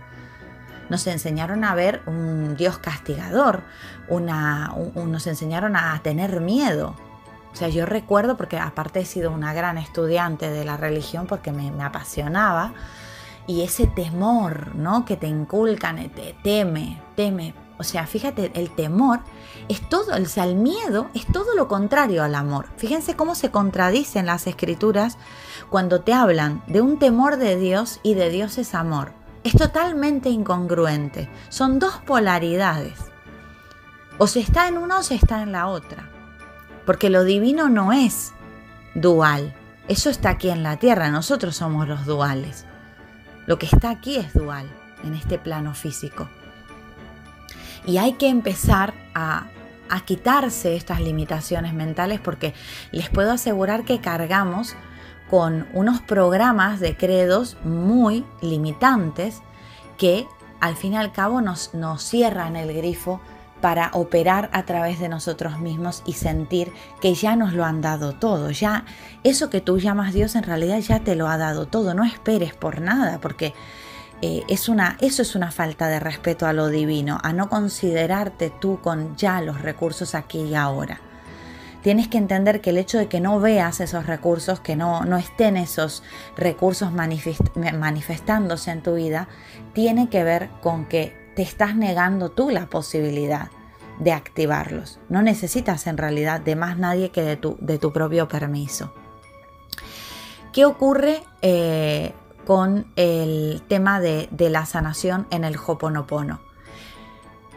Nos 0.90 1.08
enseñaron 1.08 1.64
a 1.64 1.74
ver 1.74 2.02
un 2.06 2.56
Dios 2.56 2.78
castigador, 2.78 3.64
una, 4.06 4.72
nos 4.94 5.26
enseñaron 5.26 5.74
a 5.74 6.00
tener 6.04 6.40
miedo. 6.40 6.94
O 7.52 7.56
sea, 7.56 7.68
yo 7.68 7.84
recuerdo, 7.84 8.36
porque 8.36 8.60
aparte 8.60 9.00
he 9.00 9.04
sido 9.04 9.32
una 9.32 9.52
gran 9.52 9.76
estudiante 9.76 10.50
de 10.50 10.64
la 10.64 10.76
religión 10.76 11.26
porque 11.26 11.50
me, 11.50 11.72
me 11.72 11.82
apasionaba, 11.82 12.74
y 13.48 13.62
ese 13.62 13.88
temor, 13.88 14.76
¿no? 14.76 15.04
Que 15.04 15.16
te 15.16 15.26
inculcan, 15.26 15.98
eh, 15.98 16.12
te 16.14 16.36
teme, 16.44 17.02
teme. 17.16 17.54
O 17.80 17.82
sea, 17.82 18.06
fíjate, 18.06 18.52
el 18.54 18.68
temor 18.68 19.20
es 19.70 19.80
todo, 19.88 20.14
o 20.14 20.24
sea, 20.26 20.44
el 20.44 20.54
miedo 20.54 21.08
es 21.14 21.26
todo 21.26 21.54
lo 21.56 21.66
contrario 21.66 22.22
al 22.22 22.34
amor. 22.34 22.66
Fíjense 22.76 23.16
cómo 23.16 23.34
se 23.34 23.50
contradicen 23.50 24.26
las 24.26 24.46
escrituras 24.46 25.16
cuando 25.70 26.02
te 26.02 26.12
hablan 26.12 26.62
de 26.66 26.82
un 26.82 26.98
temor 26.98 27.38
de 27.38 27.56
Dios 27.56 27.98
y 28.02 28.12
de 28.12 28.28
Dios 28.28 28.58
es 28.58 28.74
amor. 28.74 29.14
Es 29.44 29.54
totalmente 29.54 30.28
incongruente. 30.28 31.30
Son 31.48 31.78
dos 31.78 31.94
polaridades. 32.04 32.98
O 34.18 34.26
se 34.26 34.40
está 34.40 34.68
en 34.68 34.76
una 34.76 34.98
o 34.98 35.02
se 35.02 35.14
está 35.14 35.40
en 35.40 35.52
la 35.52 35.66
otra. 35.66 36.10
Porque 36.84 37.08
lo 37.08 37.24
divino 37.24 37.70
no 37.70 37.94
es 37.94 38.34
dual. 38.94 39.54
Eso 39.88 40.10
está 40.10 40.28
aquí 40.28 40.50
en 40.50 40.62
la 40.62 40.76
tierra. 40.76 41.08
Nosotros 41.08 41.56
somos 41.56 41.88
los 41.88 42.04
duales. 42.04 42.66
Lo 43.46 43.58
que 43.58 43.64
está 43.64 43.88
aquí 43.88 44.16
es 44.16 44.34
dual 44.34 44.68
en 45.02 45.14
este 45.14 45.38
plano 45.38 45.72
físico. 45.72 46.28
Y 47.86 47.98
hay 47.98 48.12
que 48.14 48.28
empezar 48.28 48.94
a, 49.14 49.46
quitarse 50.04 50.76
estas 50.76 51.00
limitaciones 51.00 51.74
mentales 51.74 52.20
porque 52.20 52.54
les 52.92 53.08
puedo 53.08 53.32
asegurar 53.32 53.84
que 53.84 54.00
cargamos 54.00 54.76
con 55.28 55.66
unos 55.72 56.00
programas 56.00 56.78
de 56.78 56.96
credos 56.96 57.56
muy 57.64 58.24
limitantes 58.40 59.42
que 59.98 60.28
al 60.60 60.76
fin 60.76 60.92
y 60.92 60.96
al 60.96 61.10
cabo 61.10 61.40
nos, 61.40 61.74
nos 61.74 62.04
cierran 62.04 62.54
el 62.54 62.72
grifo 62.72 63.20
para 63.60 63.90
operar 63.92 64.48
a 64.52 64.64
través 64.64 64.98
de 65.00 65.08
nosotros 65.08 65.58
mismos 65.58 66.02
y 66.06 66.14
sentir 66.14 66.72
que 67.00 67.14
ya 67.14 67.36
nos 67.36 67.52
lo 67.52 67.64
han 67.64 67.80
dado 67.80 68.12
todo, 68.12 68.50
ya 68.50 68.84
eso 69.22 69.50
que 69.50 69.60
tú 69.60 69.78
llamas 69.78 70.12
Dios 70.12 70.34
en 70.34 70.44
realidad 70.44 70.78
ya 70.78 71.00
te 71.00 71.16
lo 71.16 71.28
ha 71.28 71.36
dado 71.36 71.66
todo, 71.66 71.94
no 71.94 72.04
esperes 72.04 72.54
por 72.54 72.80
nada, 72.80 73.20
porque 73.20 73.54
eh, 74.22 74.42
es 74.48 74.68
una, 74.68 74.96
eso 75.00 75.22
es 75.22 75.34
una 75.34 75.50
falta 75.50 75.88
de 75.88 76.00
respeto 76.00 76.46
a 76.46 76.52
lo 76.52 76.68
divino, 76.68 77.18
a 77.22 77.32
no 77.32 77.48
considerarte 77.48 78.50
tú 78.50 78.80
con 78.82 79.16
ya 79.16 79.40
los 79.40 79.62
recursos 79.62 80.14
aquí 80.14 80.40
y 80.40 80.54
ahora. 80.54 81.00
Tienes 81.82 82.08
que 82.08 82.18
entender 82.18 82.60
que 82.60 82.70
el 82.70 82.78
hecho 82.78 82.98
de 82.98 83.08
que 83.08 83.20
no 83.20 83.40
veas 83.40 83.80
esos 83.80 84.06
recursos, 84.06 84.60
que 84.60 84.76
no, 84.76 85.04
no 85.04 85.16
estén 85.16 85.56
esos 85.56 86.02
recursos 86.36 86.92
manifestándose 86.92 88.70
en 88.70 88.82
tu 88.82 88.96
vida, 88.96 89.28
tiene 89.72 90.10
que 90.10 90.22
ver 90.22 90.50
con 90.60 90.84
que 90.84 91.32
te 91.34 91.42
estás 91.42 91.74
negando 91.74 92.30
tú 92.30 92.50
la 92.50 92.66
posibilidad 92.66 93.48
de 93.98 94.12
activarlos. 94.12 94.98
No 95.08 95.22
necesitas 95.22 95.86
en 95.86 95.96
realidad 95.96 96.40
de 96.40 96.56
más 96.56 96.76
nadie 96.76 97.10
que 97.10 97.22
de 97.22 97.36
tu, 97.36 97.56
de 97.60 97.78
tu 97.78 97.92
propio 97.92 98.28
permiso. 98.28 98.92
¿Qué 100.52 100.66
ocurre 100.66 101.22
eh, 101.40 102.12
con 102.46 102.86
el 102.96 103.62
tema 103.68 104.00
de, 104.00 104.28
la 104.38 104.66
sanación 104.66 105.26
en 105.30 105.44
el 105.44 105.56
Hoponopono? 105.56 106.40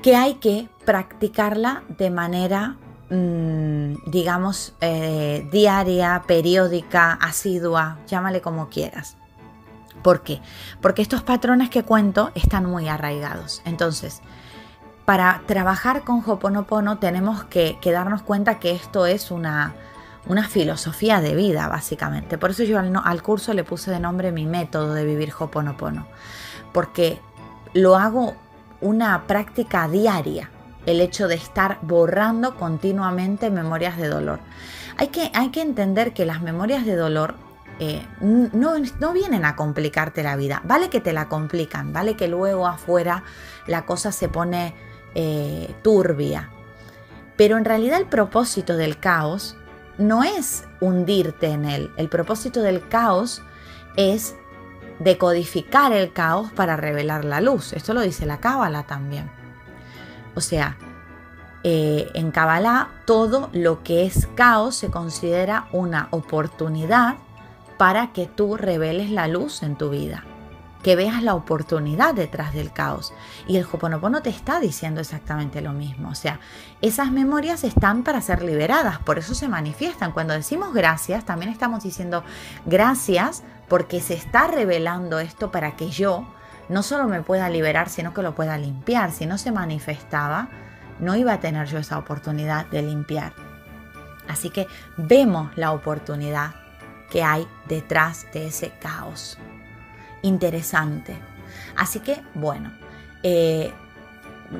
Que 0.01 0.15
hay 0.15 0.35
que 0.35 0.69
practicarla 0.85 1.83
de 1.87 2.09
manera, 2.09 2.77
mm, 3.09 4.09
digamos, 4.11 4.75
eh, 4.81 5.47
diaria, 5.51 6.23
periódica, 6.27 7.13
asidua, 7.13 7.99
llámale 8.07 8.41
como 8.41 8.69
quieras. 8.69 9.17
¿Por 10.01 10.21
qué? 10.21 10.41
Porque 10.81 11.01
estos 11.01 11.23
patrones 11.23 11.69
que 11.69 11.83
cuento 11.83 12.31
están 12.35 12.65
muy 12.65 12.89
arraigados. 12.89 13.61
Entonces, 13.65 14.21
para 15.05 15.41
trabajar 15.47 16.03
con 16.03 16.23
Hoponopono 16.25 16.97
tenemos 16.97 17.43
que, 17.45 17.77
darnos 17.83 18.21
cuenta 18.21 18.59
que 18.59 18.71
esto 18.71 19.05
es 19.05 19.31
una, 19.31 19.73
una, 20.25 20.47
filosofía 20.47 21.21
de 21.21 21.35
vida, 21.35 21.67
básicamente. 21.67 22.37
Por 22.37 22.51
eso 22.51 22.63
yo 22.63 22.79
al, 22.79 23.23
curso 23.23 23.53
le 23.53 23.63
puse 23.63 23.91
de 23.91 23.99
nombre 23.99 24.31
mi 24.31 24.45
método 24.45 24.93
de 24.93 25.05
vivir 25.05 25.33
Hoponopono. 25.37 26.07
Porque 26.71 27.19
lo 27.73 27.95
hago 27.95 28.35
una 28.81 29.25
práctica 29.27 29.87
diaria, 29.87 30.49
el 30.85 31.01
hecho 31.01 31.27
de 31.27 31.35
estar 31.35 31.79
borrando 31.81 32.55
continuamente 32.55 33.49
memorias 33.49 33.97
de 33.97 34.07
dolor. 34.07 34.39
Hay 34.97 35.07
que, 35.07 35.31
hay 35.33 35.49
que 35.49 35.61
entender 35.61 36.13
que 36.13 36.25
las 36.25 36.41
memorias 36.41 36.85
de 36.85 36.95
dolor 36.95 37.35
eh, 37.79 38.05
no, 38.21 38.75
no, 38.99 39.13
vienen 39.13 39.45
a 39.45 39.55
complicarte 39.55 40.23
la 40.23 40.35
vida. 40.35 40.61
Vale 40.65 40.89
que 40.89 41.01
te 41.01 41.13
la 41.13 41.27
complican, 41.27 41.91
vale 41.91 42.15
que 42.15 42.27
luego 42.27 42.67
afuera 42.67 43.23
la 43.65 43.85
cosa 43.85 44.11
se 44.11 44.29
pone 44.29 44.75
eh, 45.15 45.73
turbia. 45.81 46.49
Pero 47.35 47.57
en 47.57 47.65
realidad 47.65 47.99
el 47.99 48.05
propósito 48.05 48.77
del 48.77 48.99
caos 48.99 49.57
no 49.97 50.23
es 50.23 50.65
hundirte 50.79 51.47
en 51.47 51.65
él. 51.65 51.91
El 51.97 52.09
propósito 52.09 52.61
del 52.61 52.87
caos 52.87 53.41
es 53.95 54.35
decodificar 54.99 55.91
el 55.93 56.13
caos 56.13 56.51
para 56.51 56.77
revelar 56.77 57.25
la 57.25 57.41
luz. 57.41 57.73
Esto 57.73 57.93
lo 57.93 58.01
dice 58.01 58.25
la 58.25 58.39
cábala 58.39 58.83
también. 58.83 59.29
O 60.35 60.41
sea, 60.41 60.77
eh, 61.63 62.09
en 62.13 62.31
Kabbalah 62.31 62.89
todo 63.05 63.49
lo 63.53 63.83
que 63.83 64.05
es 64.05 64.27
caos 64.35 64.75
se 64.75 64.89
considera 64.89 65.67
una 65.71 66.07
oportunidad 66.11 67.15
para 67.77 68.11
que 68.11 68.27
tú 68.27 68.57
reveles 68.57 69.09
la 69.09 69.27
luz 69.27 69.63
en 69.63 69.77
tu 69.77 69.89
vida, 69.89 70.25
que 70.83 70.95
veas 70.97 71.23
la 71.23 71.33
oportunidad 71.33 72.13
detrás 72.13 72.53
del 72.53 72.71
caos. 72.71 73.13
Y 73.47 73.57
el 73.57 73.65
Hoponopono 73.65 74.21
te 74.21 74.29
está 74.29 74.59
diciendo 74.59 75.01
exactamente 75.01 75.61
lo 75.61 75.71
mismo. 75.71 76.09
O 76.09 76.15
sea, 76.15 76.39
esas 76.81 77.11
memorias 77.11 77.63
están 77.63 78.03
para 78.03 78.21
ser 78.21 78.43
liberadas, 78.43 78.99
por 78.99 79.17
eso 79.17 79.33
se 79.33 79.47
manifiestan. 79.47 80.11
Cuando 80.11 80.33
decimos 80.33 80.73
gracias, 80.73 81.25
también 81.25 81.51
estamos 81.51 81.83
diciendo 81.83 82.23
gracias 82.65 83.43
porque 83.69 84.01
se 84.01 84.13
está 84.13 84.47
revelando 84.47 85.19
esto 85.19 85.51
para 85.51 85.75
que 85.75 85.89
yo 85.89 86.27
no 86.69 86.83
solo 86.83 87.07
me 87.07 87.21
pueda 87.21 87.49
liberar, 87.49 87.89
sino 87.89 88.13
que 88.13 88.21
lo 88.21 88.35
pueda 88.35 88.57
limpiar. 88.57 89.11
Si 89.11 89.25
no 89.25 89.37
se 89.37 89.51
manifestaba, 89.51 90.49
no 90.99 91.15
iba 91.15 91.33
a 91.33 91.39
tener 91.39 91.67
yo 91.67 91.79
esa 91.79 91.97
oportunidad 91.97 92.65
de 92.67 92.81
limpiar. 92.81 93.33
Así 94.27 94.49
que 94.49 94.67
vemos 94.97 95.51
la 95.57 95.71
oportunidad 95.71 96.55
que 97.09 97.23
hay 97.23 97.47
detrás 97.67 98.27
de 98.33 98.47
ese 98.47 98.71
caos. 98.81 99.37
Interesante. 100.23 101.15
Así 101.77 101.99
que, 101.99 102.21
bueno, 102.33 102.71
eh, 103.21 103.71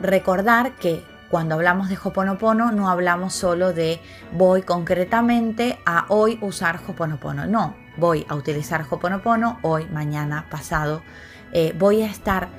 recordar 0.01 0.73
que 0.75 1.03
cuando 1.31 1.55
hablamos 1.55 1.89
de 1.89 1.97
Hoponopono 2.01 2.71
no 2.71 2.89
hablamos 2.89 3.33
solo 3.33 3.73
de 3.73 3.99
voy 4.33 4.61
concretamente 4.61 5.79
a 5.85 6.05
hoy 6.09 6.37
usar 6.41 6.79
Hoponopono. 6.87 7.47
No, 7.47 7.75
voy 7.97 8.23
a 8.29 8.35
utilizar 8.35 8.85
Hoponopono 8.87 9.57
hoy, 9.63 9.85
mañana, 9.87 10.45
pasado. 10.51 11.01
Eh, 11.51 11.73
voy 11.77 12.03
a 12.03 12.05
estar 12.05 12.49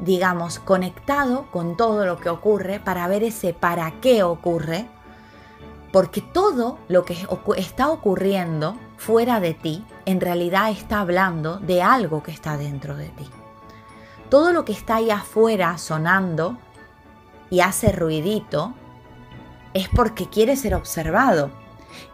digamos, 0.00 0.58
conectado 0.58 1.46
con 1.50 1.76
todo 1.76 2.06
lo 2.06 2.18
que 2.18 2.28
ocurre 2.28 2.80
para 2.80 3.08
ver 3.08 3.22
ese 3.22 3.54
para 3.54 3.90
qué 4.00 4.22
ocurre, 4.22 4.86
porque 5.92 6.20
todo 6.20 6.78
lo 6.88 7.04
que 7.04 7.16
está 7.56 7.88
ocurriendo 7.88 8.76
fuera 8.96 9.40
de 9.40 9.54
ti 9.54 9.84
en 10.04 10.20
realidad 10.20 10.70
está 10.70 11.00
hablando 11.00 11.58
de 11.58 11.82
algo 11.82 12.22
que 12.22 12.30
está 12.30 12.56
dentro 12.56 12.96
de 12.96 13.08
ti. 13.08 13.28
Todo 14.28 14.52
lo 14.52 14.64
que 14.64 14.72
está 14.72 14.96
ahí 14.96 15.10
afuera 15.10 15.78
sonando 15.78 16.58
y 17.50 17.60
hace 17.60 17.92
ruidito 17.92 18.74
es 19.74 19.88
porque 19.88 20.28
quiere 20.28 20.56
ser 20.56 20.74
observado 20.74 21.50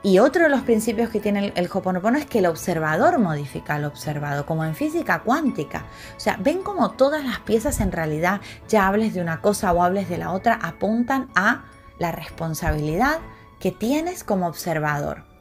y 0.03 0.19
otro 0.19 0.45
de 0.45 0.49
los 0.49 0.63
principios 0.63 1.11
que 1.11 1.21
tiene 1.21 1.47
el, 1.47 1.53
el 1.57 2.17
es 2.17 2.27
que 2.27 2.39
el 2.39 2.47
observador 2.47 3.19
modifica 3.19 3.77
al 3.77 3.85
observado, 3.85 4.47
como 4.47 4.65
en 4.65 4.75
física 4.75 5.21
cuántica. 5.21 5.85
O 6.17 6.21
sea, 6.21 6.37
ven 6.41 6.63
como 6.63 6.93
todas 6.93 7.25
las 7.25 7.41
piezas 7.41 7.81
en 7.81 7.93
realidad, 7.93 8.41
ya 8.69 8.89
hables 8.89 9.15
de 9.15 9.21
una 9.21 9.41
cosa 9.41 9.73
o 9.73 9.83
hables 9.83 10.09
de 10.09 10.19
la 10.19 10.33
otra, 10.33 10.59
apuntan 10.63 11.29
a 11.35 11.65
la 11.99 12.13
responsabilidad 12.13 13.19
que 13.61 13.71
tienes 13.71 14.25
como 14.25 14.47
observador. 14.47 15.32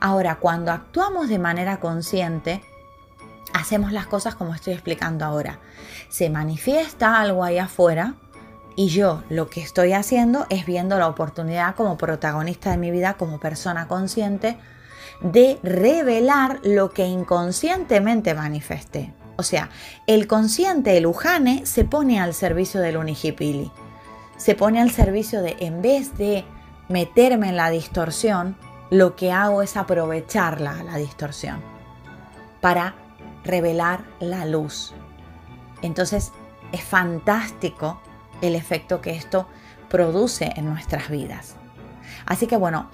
Ahora, 0.00 0.36
cuando 0.36 0.72
actuamos 0.72 1.28
de 1.28 1.38
manera 1.38 1.80
consciente, 1.80 2.62
hacemos 3.52 3.92
las 3.92 4.06
cosas 4.06 4.34
como 4.34 4.54
estoy 4.54 4.74
explicando 4.74 5.24
ahora. 5.24 5.58
Se 6.08 6.30
manifiesta 6.30 7.20
algo 7.20 7.44
ahí 7.44 7.58
afuera, 7.58 8.14
y 8.76 8.88
yo 8.88 9.22
lo 9.30 9.48
que 9.48 9.62
estoy 9.62 9.94
haciendo 9.94 10.46
es 10.50 10.66
viendo 10.66 10.98
la 10.98 11.08
oportunidad 11.08 11.74
como 11.74 11.96
protagonista 11.96 12.70
de 12.70 12.76
mi 12.76 12.90
vida, 12.90 13.14
como 13.14 13.40
persona 13.40 13.88
consciente, 13.88 14.58
de 15.22 15.58
revelar 15.62 16.60
lo 16.62 16.90
que 16.90 17.06
inconscientemente 17.06 18.34
manifesté. 18.34 19.14
O 19.36 19.42
sea, 19.42 19.70
el 20.06 20.26
consciente, 20.26 20.96
el 20.96 21.06
Ujane, 21.06 21.64
se 21.64 21.84
pone 21.84 22.20
al 22.20 22.34
servicio 22.34 22.80
del 22.80 22.98
Unijipili. 22.98 23.72
Se 24.36 24.54
pone 24.54 24.80
al 24.80 24.90
servicio 24.90 25.40
de, 25.40 25.56
en 25.60 25.80
vez 25.80 26.16
de 26.18 26.44
meterme 26.90 27.48
en 27.48 27.56
la 27.56 27.70
distorsión, 27.70 28.56
lo 28.90 29.16
que 29.16 29.32
hago 29.32 29.62
es 29.62 29.76
aprovecharla, 29.76 30.82
la 30.82 30.96
distorsión, 30.96 31.60
para 32.60 32.94
revelar 33.44 34.04
la 34.20 34.44
luz. 34.44 34.94
Entonces, 35.82 36.32
es 36.72 36.82
fantástico 36.82 38.00
el 38.40 38.54
efecto 38.54 39.00
que 39.00 39.16
esto 39.16 39.46
produce 39.88 40.52
en 40.56 40.66
nuestras 40.66 41.08
vidas. 41.08 41.56
Así 42.26 42.46
que 42.46 42.56
bueno, 42.56 42.90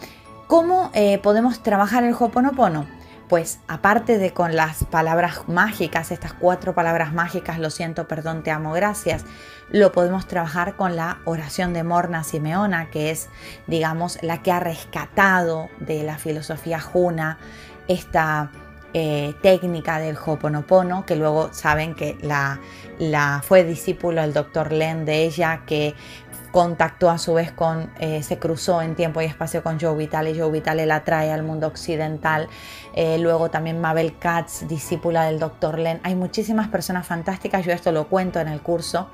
¿cómo 0.46 0.90
eh, 0.94 1.18
podemos 1.18 1.62
trabajar 1.62 2.05
el 2.05 2.14
Hoponopono? 2.18 2.87
Pues 3.33 3.61
aparte 3.66 4.18
de 4.18 4.35
con 4.35 4.57
las 4.57 4.85
palabras 4.85 5.49
mágicas, 5.49 6.11
estas 6.11 6.35
cuatro 6.35 6.75
palabras 6.75 7.14
mágicas, 7.14 7.59
lo 7.59 7.71
siento, 7.71 8.07
perdón, 8.07 8.42
te 8.42 8.51
amo, 8.51 8.75
gracias, 8.75 9.25
lo 9.71 9.90
podemos 9.90 10.27
trabajar 10.27 10.77
con 10.77 10.97
la 10.97 11.16
oración 11.25 11.73
de 11.73 11.83
Morna 11.83 12.25
Simeona, 12.25 12.90
que 12.90 13.11
es, 13.11 13.31
digamos, 13.66 14.23
la 14.23 14.42
que 14.42 14.53
ha 14.53 14.61
rescatado 14.61 15.71
de 15.81 16.03
la 16.03 16.18
filosofía 16.18 16.79
juna 16.79 17.38
esta 17.88 18.51
eh, 18.94 19.35
técnica 19.42 19.98
del 19.98 20.16
Hoponopono, 20.16 21.07
que 21.07 21.16
luego 21.16 21.52
saben 21.52 21.94
que 21.94 22.18
la, 22.20 22.61
la 22.98 23.42
fue 23.44 23.64
discípulo 23.64 24.22
el 24.22 24.33
doctor 24.33 24.72
Len 24.72 25.05
de 25.05 25.24
ella, 25.24 25.62
que 25.66 25.94
contactó 26.52 27.09
a 27.09 27.18
su 27.18 27.35
vez 27.35 27.50
con, 27.50 27.90
eh, 27.98 28.22
se 28.22 28.38
cruzó 28.38 28.83
en 28.83 28.94
tiempo 28.94 29.20
y 29.22 29.24
espacio 29.24 29.62
con 29.62 29.81
Joe 29.81 29.96
Vitale, 29.96 30.38
Joe 30.38 30.50
Vitale 30.50 30.85
la 30.87 31.02
trae 31.02 31.33
al 31.33 31.42
mundo 31.42 31.66
occidental, 31.66 32.48
eh, 32.94 33.18
luego 33.18 33.50
también 33.50 33.81
Mabel 33.81 34.18
Katz, 34.18 34.68
discípula 34.68 35.24
del 35.24 35.38
doctor 35.38 35.78
Len, 35.78 36.00
hay 36.05 36.14
muchísimas 36.14 36.68
personas 36.68 37.07
fantásticas, 37.07 37.64
yo 37.64 37.72
esto 37.72 37.90
lo 37.90 38.07
cuento 38.07 38.38
en 38.38 38.48
el 38.48 38.61
curso, 38.61 39.09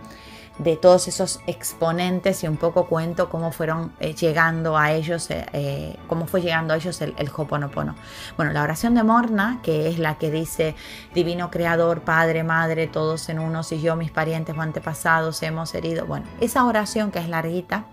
de 0.58 0.76
todos 0.76 1.08
esos 1.08 1.40
exponentes 1.46 2.42
y 2.42 2.48
un 2.48 2.56
poco 2.56 2.86
cuento 2.86 3.28
cómo 3.28 3.52
fueron 3.52 3.92
eh, 4.00 4.14
llegando 4.14 4.76
a 4.76 4.92
ellos, 4.92 5.30
eh, 5.30 5.46
eh, 5.52 5.96
cómo 6.08 6.26
fue 6.26 6.40
llegando 6.40 6.74
a 6.74 6.76
ellos 6.76 7.00
el, 7.00 7.14
el 7.16 7.30
Hoponopono. 7.34 7.94
Bueno, 8.36 8.52
la 8.52 8.62
oración 8.62 8.94
de 8.94 9.02
Morna, 9.04 9.60
que 9.62 9.88
es 9.88 9.98
la 9.98 10.18
que 10.18 10.30
dice, 10.30 10.74
Divino 11.14 11.50
Creador, 11.50 12.00
Padre, 12.00 12.42
Madre, 12.42 12.88
todos 12.88 13.28
en 13.28 13.38
uno, 13.38 13.62
si 13.62 13.80
yo, 13.80 13.96
mis 13.96 14.10
parientes 14.10 14.56
o 14.56 14.60
antepasados 14.60 15.42
hemos 15.42 15.74
herido. 15.74 16.06
Bueno, 16.06 16.26
esa 16.40 16.64
oración 16.64 17.10
que 17.10 17.20
es 17.20 17.28
larguita, 17.28 17.84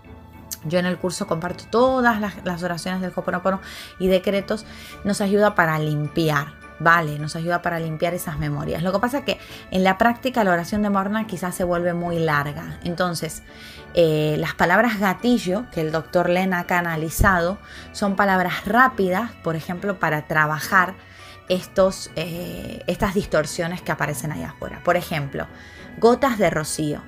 yo 0.64 0.78
en 0.80 0.86
el 0.86 0.98
curso 0.98 1.26
comparto 1.26 1.64
todas 1.70 2.20
las, 2.20 2.44
las 2.44 2.62
oraciones 2.62 3.00
del 3.00 3.12
Hoponopono 3.14 3.60
y 4.00 4.08
decretos, 4.08 4.66
nos 5.04 5.20
ayuda 5.20 5.54
para 5.54 5.78
limpiar, 5.78 6.65
vale, 6.78 7.18
nos 7.18 7.36
ayuda 7.36 7.62
para 7.62 7.78
limpiar 7.78 8.14
esas 8.14 8.38
memorias. 8.38 8.82
Lo 8.82 8.92
que 8.92 8.98
pasa 8.98 9.18
es 9.18 9.24
que 9.24 9.38
en 9.70 9.84
la 9.84 9.98
práctica 9.98 10.44
la 10.44 10.52
oración 10.52 10.82
de 10.82 10.90
Morna 10.90 11.26
quizás 11.26 11.54
se 11.54 11.64
vuelve 11.64 11.94
muy 11.94 12.18
larga. 12.18 12.78
Entonces, 12.84 13.42
eh, 13.94 14.36
las 14.38 14.54
palabras 14.54 15.00
gatillo 15.00 15.64
que 15.70 15.80
el 15.80 15.92
doctor 15.92 16.28
Len 16.28 16.54
ha 16.54 16.64
canalizado 16.64 17.58
son 17.92 18.16
palabras 18.16 18.66
rápidas, 18.66 19.32
por 19.42 19.56
ejemplo, 19.56 19.98
para 19.98 20.26
trabajar 20.26 20.94
estos, 21.48 22.10
eh, 22.16 22.82
estas 22.86 23.14
distorsiones 23.14 23.80
que 23.82 23.92
aparecen 23.92 24.32
allá 24.32 24.50
afuera. 24.50 24.80
Por 24.84 24.96
ejemplo, 24.96 25.46
gotas 25.98 26.38
de 26.38 26.50
rocío. 26.50 27.00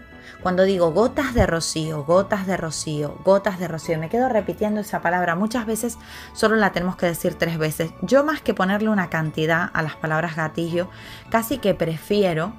Cuando 0.42 0.62
digo 0.62 0.92
gotas 0.92 1.34
de 1.34 1.46
rocío, 1.46 2.04
gotas 2.04 2.46
de 2.46 2.56
rocío, 2.56 3.18
gotas 3.24 3.58
de 3.58 3.66
rocío, 3.66 3.98
me 3.98 4.08
quedo 4.08 4.28
repitiendo 4.28 4.80
esa 4.80 5.02
palabra. 5.02 5.34
Muchas 5.34 5.66
veces 5.66 5.98
solo 6.32 6.54
la 6.54 6.70
tenemos 6.70 6.96
que 6.96 7.06
decir 7.06 7.34
tres 7.34 7.58
veces. 7.58 7.90
Yo 8.02 8.22
más 8.22 8.40
que 8.40 8.54
ponerle 8.54 8.88
una 8.88 9.10
cantidad 9.10 9.68
a 9.72 9.82
las 9.82 9.96
palabras 9.96 10.36
gatillo, 10.36 10.88
casi 11.28 11.58
que 11.58 11.74
prefiero 11.74 12.52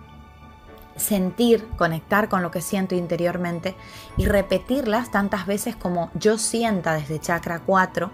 sentir, 0.97 1.65
conectar 1.77 2.27
con 2.27 2.41
lo 2.41 2.51
que 2.51 2.61
siento 2.61 2.95
interiormente 2.95 3.75
y 4.17 4.25
repetirlas 4.25 5.09
tantas 5.09 5.45
veces 5.45 5.77
como 5.77 6.11
yo 6.15 6.37
sienta 6.37 6.93
desde 6.93 7.19
chakra 7.19 7.61
4 7.65 8.11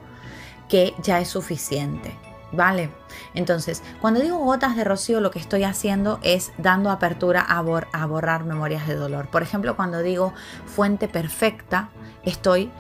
que 0.70 0.94
ya 1.02 1.20
es 1.20 1.28
suficiente. 1.28 2.25
¿Vale? 2.52 2.90
Entonces, 3.34 3.84
cuando 4.02 4.20
digo 4.20 4.38
gotas 4.38 4.76
de 4.76 4.84
rocío, 4.84 5.20
lo 5.20 5.32
que 5.32 5.40
estoy 5.40 5.64
haciendo 5.64 6.20
es 6.24 6.52
dando 6.58 6.90
apertura 6.90 7.42
a, 7.42 7.62
borrar 7.62 8.46
memorias 8.46 8.88
de 8.88 8.96
dolor. 8.96 9.28
Por 9.28 9.42
ejemplo, 9.42 9.76
cuando 9.76 10.02
digo 10.02 10.34
fuente 10.66 11.08
perfecta, 11.08 11.90
estoy 12.24 12.72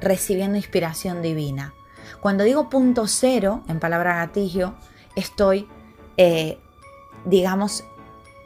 recibiendo 0.00 0.56
inspiración 0.56 1.22
divina. 1.22 1.72
Cuando 2.20 2.44
digo 2.44 2.68
punto 2.68 3.06
cero, 3.06 3.62
en 3.68 3.80
palabra 3.80 4.16
gatillo, 4.16 4.74
estoy, 5.14 5.68
eh, 6.16 6.58
digamos, 7.24 7.84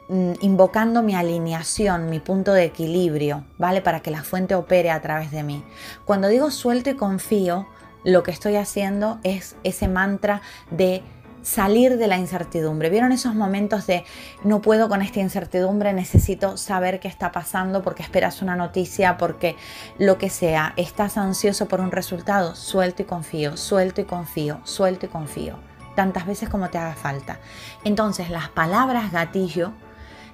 mm, 0.09 0.33
invocando 0.41 1.03
mi 1.03 1.15
alineación, 1.15 2.09
mi 2.09 2.19
punto 2.19 2.53
de 2.53 2.65
equilibrio, 2.65 3.43
¿vale? 3.57 3.81
Para 3.81 4.01
que 4.01 4.11
la 4.11 4.23
fuente 4.23 4.55
opere 4.55 4.91
a 4.91 5.01
través 5.01 5.31
de 5.31 5.43
mí. 5.43 5.63
Cuando 6.05 6.27
digo 6.27 6.49
suelto 6.51 6.89
y 6.89 6.95
confío, 6.95 7.67
lo 8.03 8.23
que 8.23 8.31
estoy 8.31 8.55
haciendo 8.55 9.19
es 9.23 9.55
ese 9.63 9.87
mantra 9.87 10.41
de 10.69 11.03
salir 11.41 11.97
de 11.97 12.07
la 12.07 12.17
incertidumbre. 12.17 12.89
¿Vieron 12.89 13.11
esos 13.11 13.35
momentos 13.35 13.87
de 13.87 14.05
no 14.43 14.61
puedo 14.61 14.89
con 14.89 15.01
esta 15.01 15.19
incertidumbre, 15.19 15.93
necesito 15.93 16.57
saber 16.57 16.99
qué 16.99 17.07
está 17.07 17.31
pasando 17.31 17.81
porque 17.81 18.03
esperas 18.03 18.41
una 18.41 18.55
noticia, 18.55 19.17
porque 19.17 19.55
lo 19.97 20.17
que 20.17 20.29
sea, 20.29 20.73
estás 20.77 21.17
ansioso 21.17 21.67
por 21.67 21.81
un 21.81 21.91
resultado? 21.91 22.55
Suelto 22.55 23.01
y 23.01 23.05
confío, 23.05 23.57
suelto 23.57 24.01
y 24.01 24.05
confío, 24.05 24.59
suelto 24.63 25.07
y 25.07 25.09
confío. 25.09 25.55
Tantas 25.95 26.25
veces 26.25 26.47
como 26.47 26.69
te 26.69 26.77
haga 26.77 26.93
falta. 26.93 27.39
Entonces 27.83 28.29
las 28.29 28.49
palabras 28.49 29.11
gatillo 29.11 29.73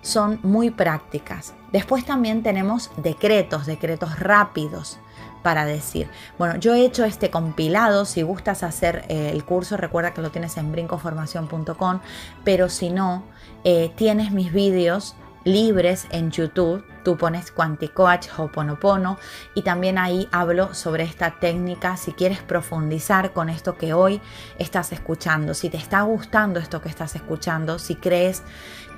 son 0.01 0.39
muy 0.43 0.69
prácticas. 0.69 1.53
Después 1.71 2.05
también 2.05 2.43
tenemos 2.43 2.91
decretos, 2.97 3.65
decretos 3.65 4.19
rápidos 4.19 4.99
para 5.47 5.63
decir. 5.63 6.09
Bueno, 6.37 6.57
yo 6.57 6.75
he 6.75 6.83
hecho 6.83 7.05
este 7.05 7.31
compilado, 7.31 8.03
si 8.03 8.21
gustas 8.21 8.63
hacer 8.63 9.05
eh, 9.07 9.29
el 9.31 9.45
curso, 9.45 9.77
recuerda 9.77 10.13
que 10.13 10.21
lo 10.21 10.29
tienes 10.29 10.57
en 10.57 10.73
brincoformación.com, 10.73 12.01
pero 12.43 12.67
si 12.67 12.89
no, 12.89 13.23
eh, 13.63 13.89
tienes 13.95 14.31
mis 14.33 14.51
vídeos 14.51 15.15
libres 15.45 16.05
en 16.11 16.31
YouTube. 16.31 16.83
Tú 17.05 17.15
pones 17.15 17.49
Quanticoach 17.51 18.27
Hoponopono 18.37 19.17
y 19.55 19.61
también 19.61 19.97
ahí 19.97 20.27
hablo 20.33 20.73
sobre 20.73 21.05
esta 21.05 21.39
técnica 21.39 21.95
si 21.95 22.11
quieres 22.11 22.39
profundizar 22.39 23.31
con 23.31 23.47
esto 23.47 23.77
que 23.77 23.93
hoy 23.93 24.19
estás 24.59 24.91
escuchando. 24.91 25.53
Si 25.53 25.69
te 25.69 25.77
está 25.77 26.01
gustando 26.01 26.59
esto 26.59 26.81
que 26.81 26.89
estás 26.89 27.15
escuchando, 27.15 27.79
si 27.79 27.95
crees 27.95 28.43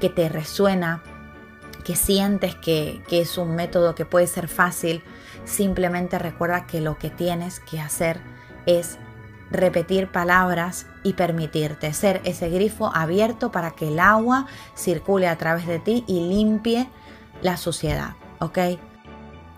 que 0.02 0.10
te 0.10 0.30
resuena, 0.30 1.04
que 1.84 1.96
sientes 1.96 2.56
que, 2.56 3.04
que 3.08 3.22
es 3.22 3.38
un 3.38 3.54
método 3.54 3.94
que 3.94 4.06
puede 4.06 4.26
ser 4.26 4.48
fácil, 4.48 5.04
simplemente 5.46 6.20
recuerda 6.20 6.68
que 6.68 6.82
lo 6.82 6.98
que 6.98 7.10
tienes 7.10 7.60
que 7.60 7.80
hacer 7.80 8.20
es 8.66 8.98
repetir 9.52 10.12
palabras 10.12 10.86
y 11.04 11.14
permitirte 11.14 11.94
ser 11.94 12.22
ese 12.24 12.50
grifo 12.50 12.92
abierto 12.94 13.52
para 13.52 13.72
que 13.72 13.88
el 13.88 14.00
agua 14.00 14.46
circule 14.76 15.28
a 15.28 15.38
través 15.38 15.66
de 15.68 15.80
ti 15.80 16.04
y 16.08 16.28
limpie 16.30 16.88
la 17.42 17.58
suciedad, 17.58 18.14
¿ok? 18.40 18.60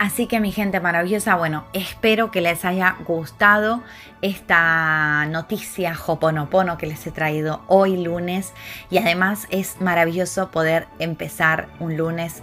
Así 0.02 0.26
que 0.26 0.40
mi 0.40 0.52
gente 0.52 0.80
maravillosa, 0.80 1.36
bueno, 1.36 1.66
espero 1.74 2.32
que 2.32 2.42
les 2.42 2.66
haya 2.66 2.96
gustado 3.06 3.84
esta 4.24 5.28
noticia 5.28 5.96
Hoponopono 6.08 6.80
que 6.80 6.88
les 6.88 7.06
he 7.06 7.12
traído 7.12 7.62
hoy 7.68 7.98
lunes 7.98 8.52
y 8.90 8.98
además 8.98 9.46
es 9.52 9.80
maravilloso 9.80 10.50
poder 10.50 10.88
empezar 10.98 11.68
un 11.80 11.98
lunes 11.98 12.42